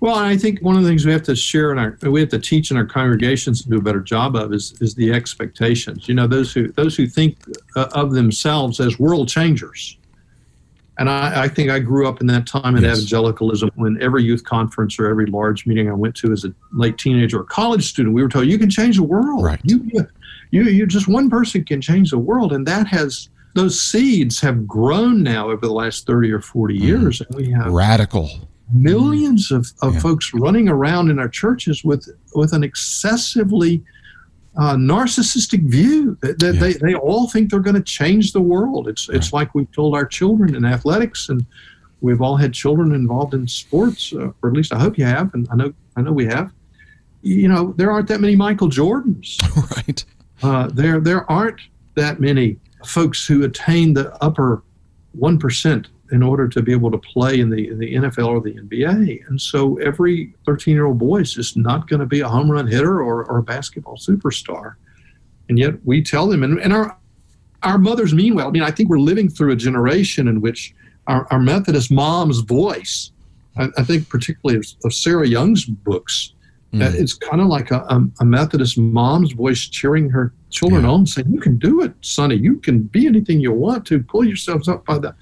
Well, 0.00 0.14
I 0.14 0.38
think 0.38 0.60
one 0.60 0.76
of 0.76 0.82
the 0.82 0.88
things 0.88 1.04
we 1.04 1.12
have 1.12 1.22
to 1.24 1.36
share 1.36 1.72
in 1.72 1.78
our 1.78 1.98
we 2.10 2.20
have 2.20 2.30
to 2.30 2.38
teach 2.38 2.70
in 2.70 2.78
our 2.78 2.86
congregations 2.86 3.60
and 3.60 3.70
do 3.70 3.78
a 3.78 3.82
better 3.82 4.00
job 4.00 4.34
of 4.34 4.52
is 4.54 4.72
is 4.80 4.94
the 4.94 5.12
expectations. 5.12 6.08
You 6.08 6.14
know, 6.14 6.26
those 6.26 6.54
who 6.54 6.72
those 6.72 6.96
who 6.96 7.06
think 7.06 7.36
uh, 7.76 7.88
of 7.92 8.12
themselves 8.12 8.80
as 8.80 8.98
world 8.98 9.28
changers. 9.28 9.98
And 10.98 11.08
I, 11.08 11.44
I, 11.44 11.48
think 11.48 11.70
I 11.70 11.78
grew 11.78 12.06
up 12.06 12.20
in 12.20 12.26
that 12.26 12.46
time 12.46 12.76
in 12.76 12.82
yes. 12.82 12.98
evangelicalism 12.98 13.70
when 13.76 14.02
every 14.02 14.22
youth 14.22 14.44
conference 14.44 14.98
or 14.98 15.06
every 15.06 15.24
large 15.24 15.64
meeting 15.64 15.88
I 15.88 15.94
went 15.94 16.14
to 16.16 16.30
as 16.30 16.44
a 16.44 16.52
late 16.72 16.98
teenager 16.98 17.40
or 17.40 17.44
college 17.44 17.88
student, 17.88 18.14
we 18.14 18.22
were 18.22 18.28
told 18.28 18.46
you 18.46 18.58
can 18.58 18.68
change 18.68 18.96
the 18.96 19.02
world. 19.02 19.42
Right. 19.42 19.58
You, 19.64 19.90
you, 20.50 20.64
you, 20.64 20.86
just 20.86 21.08
one 21.08 21.30
person 21.30 21.64
can 21.64 21.80
change 21.80 22.10
the 22.10 22.18
world, 22.18 22.52
and 22.52 22.66
that 22.66 22.86
has 22.88 23.30
those 23.54 23.80
seeds 23.80 24.40
have 24.40 24.66
grown 24.66 25.22
now 25.22 25.50
over 25.50 25.66
the 25.66 25.72
last 25.72 26.06
thirty 26.06 26.30
or 26.30 26.40
forty 26.40 26.76
mm-hmm. 26.76 26.86
years, 26.86 27.20
and 27.20 27.34
we 27.34 27.50
have 27.50 27.72
radical 27.72 28.30
millions 28.72 29.50
of, 29.50 29.66
of 29.82 29.94
yeah. 29.94 30.00
folks 30.00 30.32
running 30.34 30.68
around 30.68 31.10
in 31.10 31.18
our 31.18 31.28
churches 31.28 31.84
with 31.84 32.08
with 32.34 32.52
an 32.52 32.62
excessively 32.62 33.82
uh, 34.56 34.74
narcissistic 34.74 35.62
view 35.68 36.16
that, 36.22 36.38
that 36.38 36.54
yeah. 36.54 36.60
they, 36.60 36.72
they 36.74 36.94
all 36.94 37.28
think 37.28 37.50
they're 37.50 37.60
going 37.60 37.76
to 37.76 37.82
change 37.82 38.32
the 38.32 38.40
world. 38.40 38.88
It's 38.88 39.08
right. 39.08 39.16
it's 39.16 39.32
like 39.32 39.54
we've 39.54 39.70
told 39.72 39.94
our 39.94 40.06
children 40.06 40.54
in 40.54 40.64
athletics, 40.64 41.28
and 41.28 41.44
we've 42.00 42.20
all 42.20 42.36
had 42.36 42.52
children 42.52 42.92
involved 42.92 43.34
in 43.34 43.46
sports, 43.46 44.12
uh, 44.12 44.32
or 44.42 44.50
at 44.50 44.56
least 44.56 44.72
I 44.72 44.78
hope 44.78 44.98
you 44.98 45.04
have, 45.04 45.32
and 45.34 45.48
I 45.50 45.56
know 45.56 45.72
I 45.96 46.02
know 46.02 46.12
we 46.12 46.26
have. 46.26 46.52
You 47.22 47.48
know, 47.48 47.74
there 47.76 47.90
aren't 47.90 48.08
that 48.08 48.20
many 48.20 48.34
Michael 48.34 48.68
Jordans. 48.68 49.38
right. 49.76 50.04
Uh, 50.42 50.68
there 50.72 51.00
there 51.00 51.30
aren't 51.30 51.60
that 51.94 52.18
many 52.18 52.58
folks 52.84 53.26
who 53.26 53.44
attain 53.44 53.94
the 53.94 54.12
upper 54.22 54.62
one 55.12 55.38
percent 55.38 55.88
in 56.12 56.22
order 56.22 56.48
to 56.48 56.62
be 56.62 56.72
able 56.72 56.90
to 56.90 56.98
play 56.98 57.40
in 57.40 57.50
the, 57.50 57.68
in 57.68 57.78
the 57.78 57.94
NFL 57.94 58.28
or 58.28 58.40
the 58.40 58.54
NBA. 58.54 59.28
And 59.28 59.40
so 59.40 59.76
every 59.78 60.34
13 60.44 60.74
year 60.74 60.86
old 60.86 60.98
boy 60.98 61.20
is 61.20 61.34
just 61.34 61.56
not 61.56 61.88
going 61.88 62.00
to 62.00 62.06
be 62.06 62.20
a 62.20 62.28
home 62.28 62.50
run 62.50 62.66
hitter 62.66 63.00
or, 63.00 63.24
or 63.24 63.38
a 63.38 63.42
basketball 63.42 63.96
superstar. 63.96 64.74
And 65.48 65.58
yet 65.58 65.74
we 65.84 66.02
tell 66.02 66.26
them, 66.26 66.42
and, 66.42 66.58
and 66.60 66.72
our, 66.72 66.96
our 67.62 67.78
mothers 67.78 68.14
mean 68.14 68.34
well. 68.34 68.48
I 68.48 68.50
mean, 68.50 68.62
I 68.62 68.70
think 68.70 68.88
we're 68.88 68.98
living 68.98 69.28
through 69.28 69.52
a 69.52 69.56
generation 69.56 70.28
in 70.28 70.40
which 70.40 70.74
our, 71.06 71.26
our 71.30 71.40
Methodist 71.40 71.90
mom's 71.90 72.40
voice, 72.40 73.12
I, 73.56 73.68
I 73.76 73.84
think 73.84 74.08
particularly 74.08 74.58
of, 74.58 74.66
of, 74.84 74.94
Sarah 74.94 75.26
Young's 75.26 75.64
books, 75.64 76.34
mm. 76.72 76.82
uh, 76.82 76.92
it's 76.94 77.14
kind 77.14 77.40
of 77.40 77.48
like 77.48 77.70
a, 77.70 77.80
a, 77.88 78.02
a, 78.20 78.24
Methodist 78.24 78.78
mom's 78.78 79.32
voice 79.32 79.68
cheering 79.68 80.08
her 80.10 80.32
children 80.50 80.84
yeah. 80.84 80.90
on, 80.90 81.06
saying, 81.06 81.30
You 81.30 81.40
can 81.40 81.58
do 81.58 81.82
it, 81.82 81.92
sonny. 82.00 82.36
You 82.36 82.58
can 82.58 82.82
be 82.82 83.06
anything 83.06 83.40
you 83.40 83.52
want 83.52 83.86
to. 83.86 84.02
Pull 84.02 84.24
yourselves 84.24 84.68
up 84.68 84.84
by 84.84 84.98
the 84.98 85.14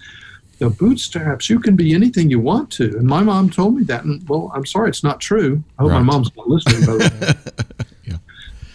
the 0.58 0.70
bootstraps. 0.70 1.48
You 1.48 1.60
can 1.60 1.76
be 1.76 1.94
anything 1.94 2.30
you 2.30 2.40
want 2.40 2.70
to. 2.72 2.96
And 2.98 3.06
my 3.06 3.22
mom 3.22 3.48
told 3.48 3.76
me 3.76 3.84
that. 3.84 4.04
And 4.04 4.28
well, 4.28 4.50
I'm 4.54 4.66
sorry, 4.66 4.88
it's 4.88 5.04
not 5.04 5.20
true. 5.20 5.62
I 5.78 5.82
hope 5.82 5.92
right. 5.92 5.98
my 5.98 6.04
mom's 6.04 6.30
not 6.36 6.48
listening. 6.48 7.00
yeah. 8.04 8.16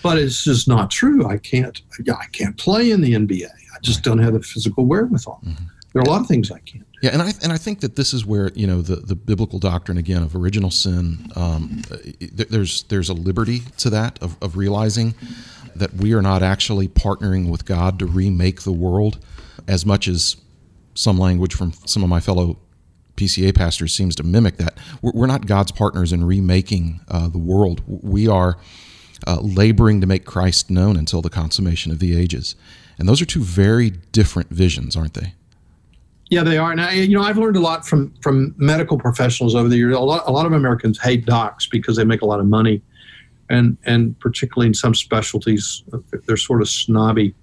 But 0.02 0.18
it's 0.18 0.44
just 0.44 0.68
not 0.68 0.90
true. 0.90 1.28
I 1.28 1.38
can't. 1.38 1.82
Yeah, 2.04 2.14
I 2.14 2.26
can't 2.32 2.58
play 2.58 2.92
in 2.92 3.02
the 3.02 3.14
NBA. 3.14 3.48
I 3.48 3.80
just 3.82 3.98
right. 3.98 4.04
don't 4.04 4.20
have 4.20 4.34
the 4.34 4.42
physical 4.42 4.86
wherewithal. 4.86 5.42
Mm-hmm. 5.46 5.66
There 5.92 6.02
are 6.02 6.06
a 6.06 6.10
lot 6.10 6.22
of 6.22 6.28
things 6.28 6.52
I 6.52 6.60
can't. 6.60 6.86
Yeah, 7.04 7.10
and 7.12 7.22
I 7.22 7.34
and 7.44 7.52
I 7.52 7.58
think 7.58 7.82
that 7.82 7.98
this 7.98 8.14
is 8.14 8.26
where 8.26 8.50
you 8.56 8.66
know 8.66 8.82
the, 8.82 8.96
the 8.96 9.14
biblical 9.14 9.60
doctrine 9.60 9.98
again 9.98 10.24
of 10.24 10.38
original 10.38 10.72
sin. 10.72 11.30
Um, 11.36 11.82
there's 12.32 12.84
there's 12.84 13.10
a 13.10 13.14
liberty 13.14 13.60
to 13.80 13.90
that 13.90 14.24
of, 14.24 14.38
of 14.42 14.56
realizing 14.56 15.14
that 15.76 15.94
we 15.96 16.14
are 16.14 16.22
not 16.22 16.42
actually 16.42 16.88
partnering 16.88 17.50
with 17.50 17.66
God 17.66 18.00
to 18.00 18.06
remake 18.06 18.62
the 18.62 18.72
world 18.72 19.20
as 19.68 19.86
much 19.86 20.08
as 20.08 20.38
some 20.94 21.18
language 21.18 21.54
from 21.54 21.74
some 21.86 22.04
of 22.04 22.10
my 22.10 22.22
fellow 22.22 22.58
PCA 23.18 23.54
pastors 23.54 23.94
seems 23.94 24.16
to 24.16 24.24
mimic 24.24 24.56
that. 24.56 24.78
We're 25.02 25.28
not 25.28 25.46
God's 25.46 25.74
partners 25.74 26.14
in 26.14 26.24
remaking 26.24 27.02
uh, 27.10 27.28
the 27.28 27.38
world. 27.38 27.84
We 27.86 28.30
are 28.30 28.58
uh, 29.28 29.42
laboring 29.42 30.00
to 30.00 30.08
make 30.08 30.24
Christ 30.24 30.72
known 30.72 30.96
until 30.96 31.22
the 31.22 31.30
consummation 31.30 31.92
of 31.92 32.00
the 32.00 32.18
ages. 32.18 32.56
And 32.98 33.10
those 33.10 33.22
are 33.22 33.26
two 33.26 33.44
very 33.44 33.90
different 33.90 34.52
visions, 34.52 34.96
aren't 34.96 35.16
they? 35.16 35.34
Yeah, 36.30 36.44
they 36.44 36.58
are. 36.58 36.72
And 36.72 36.82
I, 36.82 36.94
you 36.94 37.16
know, 37.16 37.24
I've 37.24 37.38
learned 37.38 37.58
a 37.58 37.60
lot 37.60 37.86
from 37.86 38.14
from 38.22 38.56
medical 38.58 38.98
professionals 38.98 39.56
over 39.56 39.70
the 39.70 39.78
years. 39.78 39.96
A 39.96 40.00
lot, 40.00 40.24
a 40.26 40.32
lot 40.32 40.46
of 40.46 40.54
Americans 40.54 41.00
hate 41.00 41.26
docs 41.26 41.68
because 41.68 41.96
they 41.96 42.06
make 42.06 42.22
a 42.22 42.26
lot 42.26 42.40
of 42.40 42.48
money, 42.48 42.82
and 43.50 43.78
and 43.86 44.20
particularly 44.20 44.68
in 44.68 44.74
some 44.74 44.96
specialties, 44.96 45.84
they're 46.26 46.38
sort 46.38 46.62
of 46.62 46.70
snobby 46.70 47.36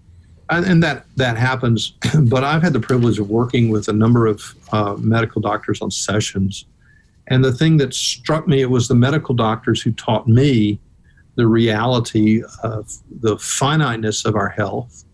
and 0.51 0.83
that 0.83 1.05
that 1.16 1.37
happens. 1.37 1.95
But 2.23 2.45
I've 2.45 2.62
had 2.62 2.73
the 2.73 2.81
privilege 2.81 3.19
of 3.19 3.31
working 3.31 3.71
with 3.71 3.88
a 3.88 3.93
number 3.93 4.27
of 4.27 4.43
uh, 4.73 4.97
medical 4.99 5.40
doctors 5.40 5.81
on 5.81 5.90
sessions, 5.90 6.66
and 7.29 7.45
the 7.45 7.53
thing 7.53 7.77
that 7.79 7.95
struck 7.95 8.49
me 8.49 8.61
it 8.61 8.71
was 8.71 8.88
the 8.88 8.95
medical 8.95 9.35
doctors 9.35 9.81
who 9.81 9.93
taught 9.93 10.29
me 10.29 10.79
the 11.37 11.47
reality 11.47 12.43
of 12.62 12.93
the 13.21 13.38
finiteness 13.38 14.25
of 14.25 14.35
our 14.35 14.49
health, 14.49 15.05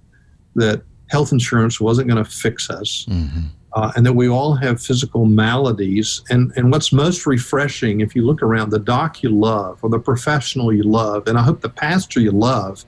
that 0.54 0.82
health 1.08 1.32
insurance 1.32 1.80
wasn't 1.80 2.08
going 2.08 2.22
to 2.22 2.30
fix 2.30 2.70
us. 2.70 3.06
Mm-hmm. 3.08 3.40
Uh, 3.72 3.92
and 3.94 4.06
that 4.06 4.14
we 4.14 4.26
all 4.26 4.54
have 4.54 4.80
physical 4.80 5.26
maladies. 5.26 6.22
And, 6.30 6.50
and 6.56 6.72
what's 6.72 6.94
most 6.94 7.26
refreshing, 7.26 8.00
if 8.00 8.16
you 8.16 8.24
look 8.24 8.42
around, 8.42 8.70
the 8.70 8.78
doc 8.78 9.22
you 9.22 9.28
love 9.28 9.78
or 9.82 9.90
the 9.90 9.98
professional 9.98 10.72
you 10.72 10.82
love, 10.82 11.28
and 11.28 11.36
I 11.36 11.42
hope 11.42 11.60
the 11.60 11.68
pastor 11.68 12.20
you 12.20 12.30
love, 12.30 12.86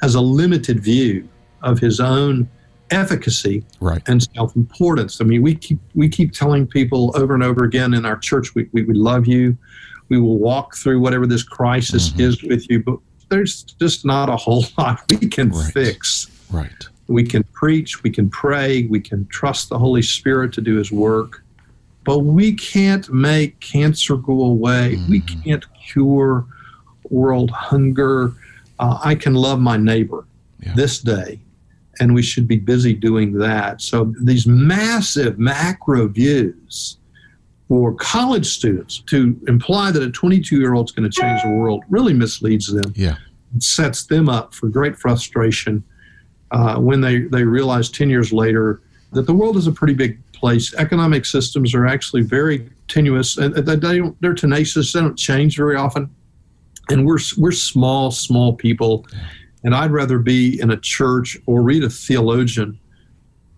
has 0.00 0.14
a 0.14 0.20
limited 0.20 0.78
view 0.78 1.28
of 1.62 1.80
his 1.80 1.98
own 1.98 2.48
efficacy 2.92 3.64
right. 3.80 4.02
and 4.06 4.22
self-importance. 4.34 5.20
I 5.20 5.24
mean, 5.24 5.42
we 5.42 5.54
keep 5.54 5.78
we 5.94 6.08
keep 6.08 6.32
telling 6.32 6.66
people 6.66 7.12
over 7.16 7.34
and 7.34 7.42
over 7.42 7.64
again 7.64 7.94
in 7.94 8.04
our 8.04 8.18
church, 8.18 8.54
we, 8.54 8.68
we, 8.72 8.82
we 8.82 8.94
love 8.94 9.26
you. 9.26 9.56
We 10.08 10.20
will 10.20 10.38
walk 10.38 10.76
through 10.76 11.00
whatever 11.00 11.26
this 11.26 11.42
crisis 11.42 12.10
mm-hmm. 12.10 12.20
is 12.20 12.42
with 12.42 12.68
you, 12.70 12.82
but 12.82 12.98
there's 13.28 13.62
just 13.62 14.04
not 14.04 14.28
a 14.28 14.36
whole 14.36 14.66
lot 14.78 15.00
we 15.10 15.28
can 15.28 15.50
right. 15.50 15.72
fix. 15.72 16.28
Right. 16.50 16.70
We 17.08 17.24
can 17.24 17.42
preach, 17.52 18.02
we 18.02 18.10
can 18.10 18.30
pray, 18.30 18.84
we 18.86 19.00
can 19.00 19.26
trust 19.26 19.68
the 19.68 19.78
Holy 19.78 20.02
Spirit 20.02 20.52
to 20.54 20.60
do 20.60 20.76
his 20.76 20.90
work, 20.92 21.42
but 22.04 22.20
we 22.20 22.54
can't 22.54 23.08
make 23.12 23.58
cancer 23.60 24.16
go 24.16 24.40
away. 24.42 24.96
Mm-hmm. 24.96 25.10
We 25.10 25.20
can't 25.20 25.64
cure 25.74 26.46
world 27.10 27.50
hunger. 27.50 28.32
Uh, 28.78 28.98
I 29.02 29.14
can 29.14 29.34
love 29.34 29.60
my 29.60 29.76
neighbor 29.76 30.24
yeah. 30.60 30.74
this 30.74 31.00
day 31.00 31.40
and 32.00 32.14
we 32.14 32.22
should 32.22 32.48
be 32.48 32.56
busy 32.56 32.94
doing 32.94 33.32
that. 33.38 33.80
So 33.80 34.12
these 34.20 34.46
massive 34.46 35.38
macro 35.38 36.08
views 36.08 36.98
for 37.68 37.94
college 37.94 38.46
students 38.46 39.00
to 39.06 39.38
imply 39.46 39.90
that 39.90 40.02
a 40.02 40.10
22 40.10 40.58
year 40.58 40.74
old 40.74 40.88
is 40.88 40.92
going 40.92 41.08
to 41.08 41.20
change 41.20 41.42
the 41.42 41.50
world 41.50 41.84
really 41.88 42.14
misleads 42.14 42.66
them. 42.72 42.92
Yeah. 42.96 43.16
It 43.54 43.62
sets 43.62 44.06
them 44.06 44.28
up 44.28 44.54
for 44.54 44.68
great 44.68 44.96
frustration 44.96 45.84
uh, 46.52 46.76
when 46.76 47.00
they, 47.00 47.20
they 47.20 47.42
realize 47.42 47.90
10 47.90 48.10
years 48.10 48.32
later 48.32 48.80
that 49.12 49.26
the 49.26 49.34
world 49.34 49.56
is 49.56 49.66
a 49.66 49.72
pretty 49.72 49.94
big 49.94 50.18
place. 50.32 50.74
Economic 50.74 51.24
systems 51.24 51.74
are 51.74 51.86
actually 51.86 52.22
very 52.22 52.68
tenuous 52.88 53.36
and 53.36 53.54
they 53.54 53.76
don't, 53.76 54.20
they're 54.20 54.34
tenacious. 54.34 54.92
They 54.92 55.00
don't 55.00 55.18
change 55.18 55.56
very 55.56 55.76
often. 55.76 56.10
And 56.90 57.06
we're, 57.06 57.18
we're 57.38 57.52
small, 57.52 58.10
small 58.10 58.54
people. 58.54 59.06
And 59.64 59.74
I'd 59.74 59.92
rather 59.92 60.18
be 60.18 60.60
in 60.60 60.70
a 60.70 60.76
church 60.76 61.38
or 61.46 61.62
read 61.62 61.84
a 61.84 61.90
theologian 61.90 62.78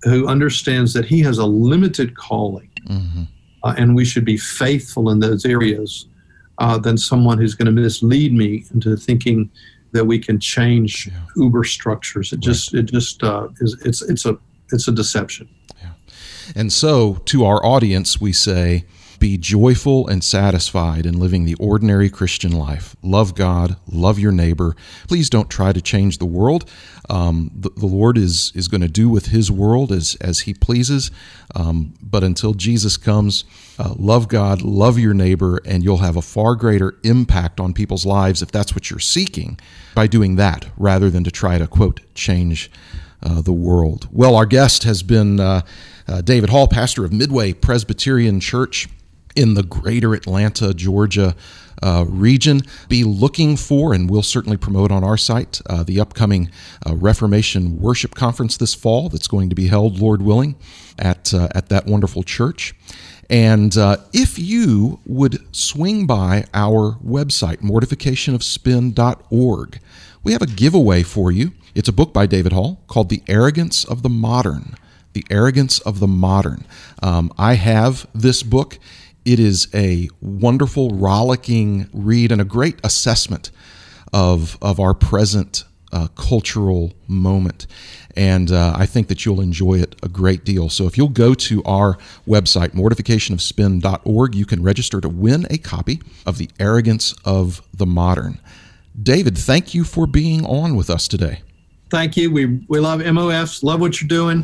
who 0.02 0.28
understands 0.28 0.92
that 0.92 1.06
he 1.06 1.20
has 1.20 1.38
a 1.38 1.46
limited 1.46 2.16
calling 2.16 2.70
mm-hmm. 2.86 3.22
uh, 3.62 3.74
and 3.76 3.94
we 3.94 4.04
should 4.04 4.24
be 4.24 4.36
faithful 4.36 5.10
in 5.10 5.18
those 5.18 5.44
areas 5.44 6.06
uh, 6.58 6.78
than 6.78 6.96
someone 6.96 7.38
who's 7.38 7.54
going 7.54 7.66
to 7.66 7.72
mislead 7.72 8.32
me 8.32 8.64
into 8.72 8.96
thinking 8.96 9.50
that 9.94 10.04
we 10.04 10.18
can 10.18 10.38
change 10.38 11.06
yeah. 11.06 11.14
uber 11.36 11.64
structures 11.64 12.32
it 12.32 12.36
right. 12.36 12.42
just 12.42 12.74
it 12.74 12.82
just 12.82 13.22
uh, 13.22 13.48
is 13.60 13.80
it's 13.84 14.02
it's 14.02 14.26
a 14.26 14.36
it's 14.72 14.88
a 14.88 14.92
deception 14.92 15.48
yeah. 15.80 15.92
and 16.54 16.72
so 16.72 17.14
to 17.24 17.44
our 17.44 17.64
audience 17.64 18.20
we 18.20 18.32
say 18.32 18.84
be 19.24 19.38
joyful 19.38 20.06
and 20.06 20.22
satisfied 20.22 21.06
in 21.06 21.18
living 21.18 21.46
the 21.46 21.54
ordinary 21.54 22.10
Christian 22.10 22.52
life. 22.52 22.94
Love 23.00 23.34
God, 23.34 23.76
love 23.90 24.18
your 24.18 24.32
neighbor. 24.32 24.76
Please 25.08 25.30
don't 25.30 25.48
try 25.48 25.72
to 25.72 25.80
change 25.80 26.18
the 26.18 26.26
world. 26.26 26.70
Um, 27.08 27.50
the, 27.54 27.70
the, 27.70 27.86
Lord 27.86 28.18
is 28.18 28.52
is 28.54 28.68
going 28.68 28.82
to 28.82 28.88
do 28.88 29.08
with 29.08 29.28
His 29.28 29.50
world 29.50 29.90
as 29.92 30.14
as 30.20 30.40
He 30.40 30.52
pleases. 30.52 31.10
Um, 31.54 31.94
but 32.02 32.22
until 32.22 32.52
Jesus 32.52 32.98
comes, 32.98 33.46
uh, 33.78 33.94
love 33.96 34.28
God, 34.28 34.60
love 34.60 34.98
your 34.98 35.14
neighbor, 35.14 35.58
and 35.64 35.82
you'll 35.82 36.04
have 36.04 36.18
a 36.18 36.22
far 36.22 36.54
greater 36.54 36.98
impact 37.02 37.60
on 37.60 37.72
people's 37.72 38.04
lives 38.04 38.42
if 38.42 38.52
that's 38.52 38.74
what 38.74 38.90
you're 38.90 39.00
seeking 39.00 39.58
by 39.94 40.06
doing 40.06 40.36
that, 40.36 40.66
rather 40.76 41.08
than 41.08 41.24
to 41.24 41.30
try 41.30 41.56
to 41.56 41.66
quote 41.66 42.00
change 42.14 42.70
uh, 43.22 43.40
the 43.40 43.54
world. 43.54 44.06
Well, 44.12 44.36
our 44.36 44.44
guest 44.44 44.82
has 44.82 45.02
been. 45.02 45.40
Uh, 45.40 45.62
uh, 46.06 46.20
David 46.20 46.50
Hall, 46.50 46.68
pastor 46.68 47.06
of 47.06 47.14
Midway 47.14 47.54
Presbyterian 47.54 48.38
Church 48.38 48.90
in 49.36 49.54
the 49.54 49.62
greater 49.62 50.14
Atlanta, 50.14 50.74
Georgia 50.74 51.36
uh, 51.82 52.04
region. 52.08 52.62
Be 52.88 53.04
looking 53.04 53.56
for, 53.56 53.94
and 53.94 54.10
we'll 54.10 54.22
certainly 54.22 54.56
promote 54.56 54.90
on 54.90 55.04
our 55.04 55.16
site, 55.16 55.60
uh, 55.66 55.82
the 55.82 56.00
upcoming 56.00 56.50
uh, 56.86 56.94
Reformation 56.94 57.80
Worship 57.80 58.14
Conference 58.14 58.56
this 58.56 58.74
fall 58.74 59.08
that's 59.08 59.28
going 59.28 59.48
to 59.50 59.54
be 59.54 59.68
held, 59.68 59.98
Lord 59.98 60.22
willing, 60.22 60.56
at, 60.98 61.34
uh, 61.34 61.48
at 61.54 61.68
that 61.68 61.86
wonderful 61.86 62.22
church. 62.22 62.74
And 63.30 63.76
uh, 63.76 63.98
if 64.12 64.38
you 64.38 65.00
would 65.06 65.38
swing 65.54 66.06
by 66.06 66.44
our 66.52 66.98
website, 67.04 67.58
mortificationofspin.org, 67.58 69.80
we 70.22 70.32
have 70.32 70.42
a 70.42 70.46
giveaway 70.46 71.02
for 71.02 71.32
you. 71.32 71.52
It's 71.74 71.88
a 71.88 71.92
book 71.92 72.12
by 72.12 72.26
David 72.26 72.52
Hall 72.52 72.80
called 72.86 73.08
The 73.08 73.22
Arrogance 73.28 73.84
of 73.84 74.02
the 74.02 74.08
Modern. 74.08 74.76
The 75.12 75.24
Arrogance 75.30 75.80
of 75.80 76.00
the 76.00 76.06
Modern. 76.06 76.64
Um, 77.02 77.32
I 77.38 77.54
have 77.54 78.06
this 78.14 78.42
book. 78.42 78.78
It 79.24 79.40
is 79.40 79.68
a 79.74 80.08
wonderful, 80.20 80.90
rollicking 80.90 81.88
read 81.92 82.30
and 82.30 82.40
a 82.40 82.44
great 82.44 82.78
assessment 82.84 83.50
of, 84.12 84.58
of 84.60 84.78
our 84.78 84.94
present 84.94 85.64
uh, 85.92 86.08
cultural 86.08 86.92
moment. 87.08 87.66
And 88.16 88.52
uh, 88.52 88.74
I 88.76 88.86
think 88.86 89.08
that 89.08 89.24
you'll 89.24 89.40
enjoy 89.40 89.80
it 89.80 89.96
a 90.02 90.08
great 90.08 90.44
deal. 90.44 90.68
So 90.68 90.86
if 90.86 90.96
you'll 90.96 91.08
go 91.08 91.34
to 91.34 91.62
our 91.64 91.96
website, 92.26 92.70
mortificationofspin.org, 92.70 94.34
you 94.34 94.46
can 94.46 94.62
register 94.62 95.00
to 95.00 95.08
win 95.08 95.46
a 95.50 95.58
copy 95.58 96.00
of 96.26 96.38
The 96.38 96.48
Arrogance 96.60 97.14
of 97.24 97.62
the 97.72 97.86
Modern. 97.86 98.40
David, 99.00 99.36
thank 99.36 99.74
you 99.74 99.84
for 99.84 100.06
being 100.06 100.44
on 100.44 100.76
with 100.76 100.90
us 100.90 101.08
today 101.08 101.40
thank 101.94 102.16
you. 102.16 102.30
We 102.30 102.46
we 102.68 102.80
love 102.80 103.00
MOFs. 103.00 103.62
Love 103.62 103.80
what 103.80 104.00
you're 104.00 104.08
doing. 104.08 104.42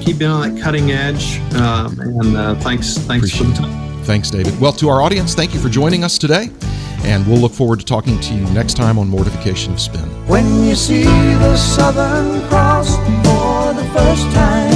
Keep 0.00 0.18
being 0.18 0.30
on 0.30 0.54
that 0.54 0.62
cutting 0.62 0.92
edge. 0.92 1.40
Um, 1.54 1.98
and 1.98 2.36
uh, 2.36 2.54
thanks 2.56 2.96
thanks 2.96 3.28
Appreciate 3.34 3.56
for 3.56 3.62
the 3.62 3.68
time. 3.68 3.91
Thanks, 4.04 4.30
David. 4.30 4.58
Well, 4.60 4.72
to 4.74 4.88
our 4.88 5.00
audience, 5.00 5.34
thank 5.34 5.54
you 5.54 5.60
for 5.60 5.68
joining 5.68 6.04
us 6.04 6.18
today. 6.18 6.50
And 7.04 7.26
we'll 7.26 7.38
look 7.38 7.52
forward 7.52 7.80
to 7.80 7.86
talking 7.86 8.20
to 8.20 8.34
you 8.34 8.44
next 8.50 8.74
time 8.74 8.98
on 8.98 9.08
Mortification 9.08 9.72
of 9.72 9.80
Spin. 9.80 10.08
When 10.26 10.64
you 10.64 10.74
see 10.74 11.04
the 11.04 11.56
Southern 11.56 12.46
Cross 12.48 12.96
for 12.96 13.74
the 13.74 13.88
first 13.92 14.30
time, 14.32 14.72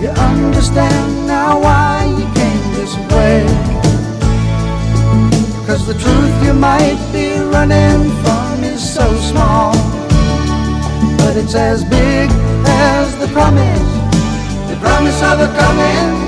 you 0.00 0.08
understand 0.08 1.26
now 1.26 1.60
why 1.60 2.04
you 2.04 2.24
came 2.34 2.72
this 2.74 2.94
way. 3.12 3.46
Cause 5.66 5.86
the 5.86 5.94
truth 5.94 6.44
you 6.44 6.54
might 6.54 6.98
be 7.12 7.38
running 7.38 8.10
from 8.22 8.64
is 8.64 8.94
so 8.94 9.14
small 9.16 9.98
but 11.28 11.36
it's 11.36 11.54
as 11.54 11.84
big 11.84 12.30
as 12.64 13.14
the 13.18 13.28
promise, 13.28 13.90
the 14.70 14.76
promise 14.80 15.22
of 15.22 15.40
a 15.40 15.48
coming 15.58 16.27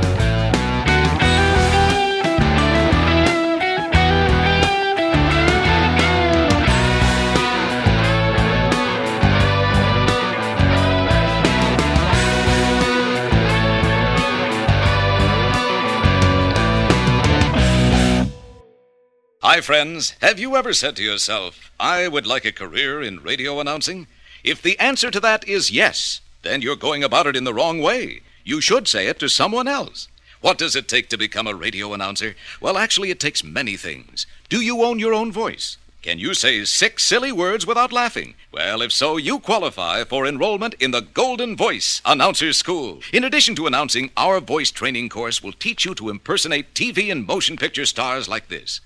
Hi, 19.51 19.59
friends. 19.59 20.15
Have 20.21 20.39
you 20.39 20.55
ever 20.55 20.71
said 20.71 20.95
to 20.95 21.03
yourself, 21.03 21.73
I 21.77 22.07
would 22.07 22.25
like 22.25 22.45
a 22.45 22.53
career 22.53 23.01
in 23.01 23.21
radio 23.21 23.59
announcing? 23.59 24.07
If 24.45 24.61
the 24.61 24.79
answer 24.79 25.11
to 25.11 25.19
that 25.19 25.45
is 25.45 25.69
yes, 25.69 26.21
then 26.41 26.61
you're 26.61 26.77
going 26.77 27.03
about 27.03 27.27
it 27.27 27.35
in 27.35 27.43
the 27.43 27.53
wrong 27.53 27.81
way. 27.81 28.21
You 28.45 28.61
should 28.61 28.87
say 28.87 29.07
it 29.07 29.19
to 29.19 29.27
someone 29.27 29.67
else. 29.67 30.07
What 30.39 30.57
does 30.57 30.73
it 30.77 30.87
take 30.87 31.09
to 31.09 31.17
become 31.17 31.47
a 31.47 31.53
radio 31.53 31.93
announcer? 31.93 32.35
Well, 32.61 32.77
actually, 32.77 33.09
it 33.09 33.19
takes 33.19 33.43
many 33.43 33.75
things. 33.75 34.25
Do 34.47 34.61
you 34.61 34.83
own 34.83 34.99
your 34.99 35.13
own 35.13 35.33
voice? 35.33 35.75
Can 36.01 36.17
you 36.17 36.33
say 36.33 36.63
six 36.63 37.03
silly 37.03 37.33
words 37.33 37.67
without 37.67 37.91
laughing? 37.91 38.35
Well, 38.53 38.81
if 38.81 38.93
so, 38.93 39.17
you 39.17 39.37
qualify 39.37 40.05
for 40.05 40.25
enrollment 40.25 40.75
in 40.75 40.91
the 40.91 41.01
Golden 41.01 41.57
Voice 41.57 42.01
Announcer 42.05 42.53
School. 42.53 43.01
In 43.11 43.25
addition 43.25 43.55
to 43.55 43.67
announcing, 43.67 44.11
our 44.15 44.39
voice 44.39 44.71
training 44.71 45.09
course 45.09 45.43
will 45.43 45.51
teach 45.51 45.83
you 45.83 45.93
to 45.95 46.09
impersonate 46.09 46.73
TV 46.73 47.11
and 47.11 47.27
motion 47.27 47.57
picture 47.57 47.85
stars 47.85 48.29
like 48.29 48.47
this. 48.47 48.79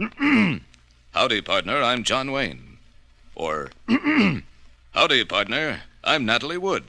Howdy, 1.10 1.42
partner, 1.42 1.82
I'm 1.82 2.04
John 2.04 2.32
Wayne. 2.32 2.78
Or, 3.34 3.70
Howdy, 4.92 5.24
partner, 5.26 5.82
I'm 6.02 6.24
Natalie 6.24 6.56
Wood. 6.56 6.84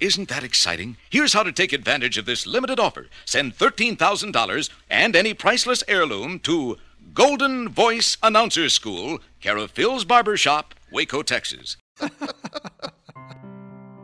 Isn't 0.00 0.28
that 0.28 0.44
exciting? 0.44 0.98
Here's 1.08 1.32
how 1.32 1.42
to 1.44 1.52
take 1.52 1.72
advantage 1.72 2.18
of 2.18 2.26
this 2.26 2.46
limited 2.46 2.78
offer. 2.78 3.06
Send 3.24 3.56
$13,000 3.56 4.70
and 4.90 5.16
any 5.16 5.32
priceless 5.32 5.82
heirloom 5.88 6.38
to 6.40 6.76
Golden 7.14 7.70
Voice 7.70 8.18
Announcer 8.22 8.68
School, 8.68 9.20
care 9.40 9.56
of 9.56 9.70
Phil's 9.70 10.04
Barber 10.04 10.36
Shop, 10.36 10.74
Waco, 10.92 11.22
Texas. 11.22 11.78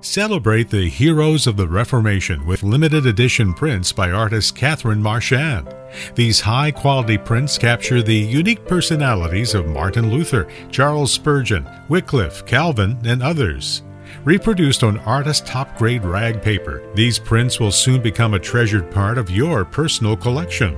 Celebrate 0.02 0.68
the 0.68 0.88
heroes 0.88 1.46
of 1.46 1.56
the 1.56 1.68
Reformation 1.68 2.44
with 2.44 2.64
limited 2.64 3.06
edition 3.06 3.54
prints 3.54 3.92
by 3.92 4.10
artist 4.10 4.56
Catherine 4.56 5.00
Marchand. 5.00 5.72
These 6.16 6.40
high 6.40 6.72
quality 6.72 7.16
prints 7.16 7.56
capture 7.56 8.02
the 8.02 8.16
unique 8.16 8.66
personalities 8.66 9.54
of 9.54 9.68
Martin 9.68 10.10
Luther, 10.10 10.48
Charles 10.72 11.12
Spurgeon, 11.12 11.68
Wycliffe, 11.88 12.44
Calvin, 12.46 12.98
and 13.04 13.22
others. 13.22 13.84
Reproduced 14.24 14.82
on 14.82 14.98
artist 14.98 15.46
top 15.46 15.78
grade 15.78 16.04
rag 16.04 16.42
paper, 16.42 16.82
these 16.96 17.20
prints 17.20 17.60
will 17.60 17.70
soon 17.70 18.02
become 18.02 18.34
a 18.34 18.40
treasured 18.40 18.90
part 18.90 19.18
of 19.18 19.30
your 19.30 19.64
personal 19.64 20.16
collection. 20.16 20.76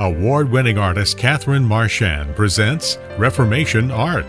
Award 0.00 0.50
winning 0.50 0.78
artist 0.78 1.18
Catherine 1.18 1.66
Marchand 1.66 2.34
presents 2.34 2.96
Reformation 3.18 3.90
Art. 3.90 4.26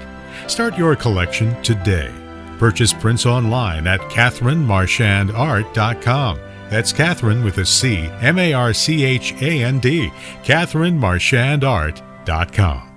Start 0.47 0.77
your 0.77 0.97
collection 0.97 1.55
today. 1.63 2.11
Purchase 2.57 2.93
prints 2.93 3.25
online 3.25 3.87
at 3.87 3.99
CatherineMarchandArt.com. 4.01 6.39
That's 6.69 6.93
Catherine 6.93 7.43
with 7.43 7.57
a 7.59 7.65
C, 7.65 8.09
M 8.21 8.39
A 8.39 8.53
R 8.53 8.73
C 8.73 9.05
H 9.05 9.33
A 9.41 9.63
N 9.63 9.79
D, 9.79 10.09
CatherineMarchandArt.com. 10.43 12.94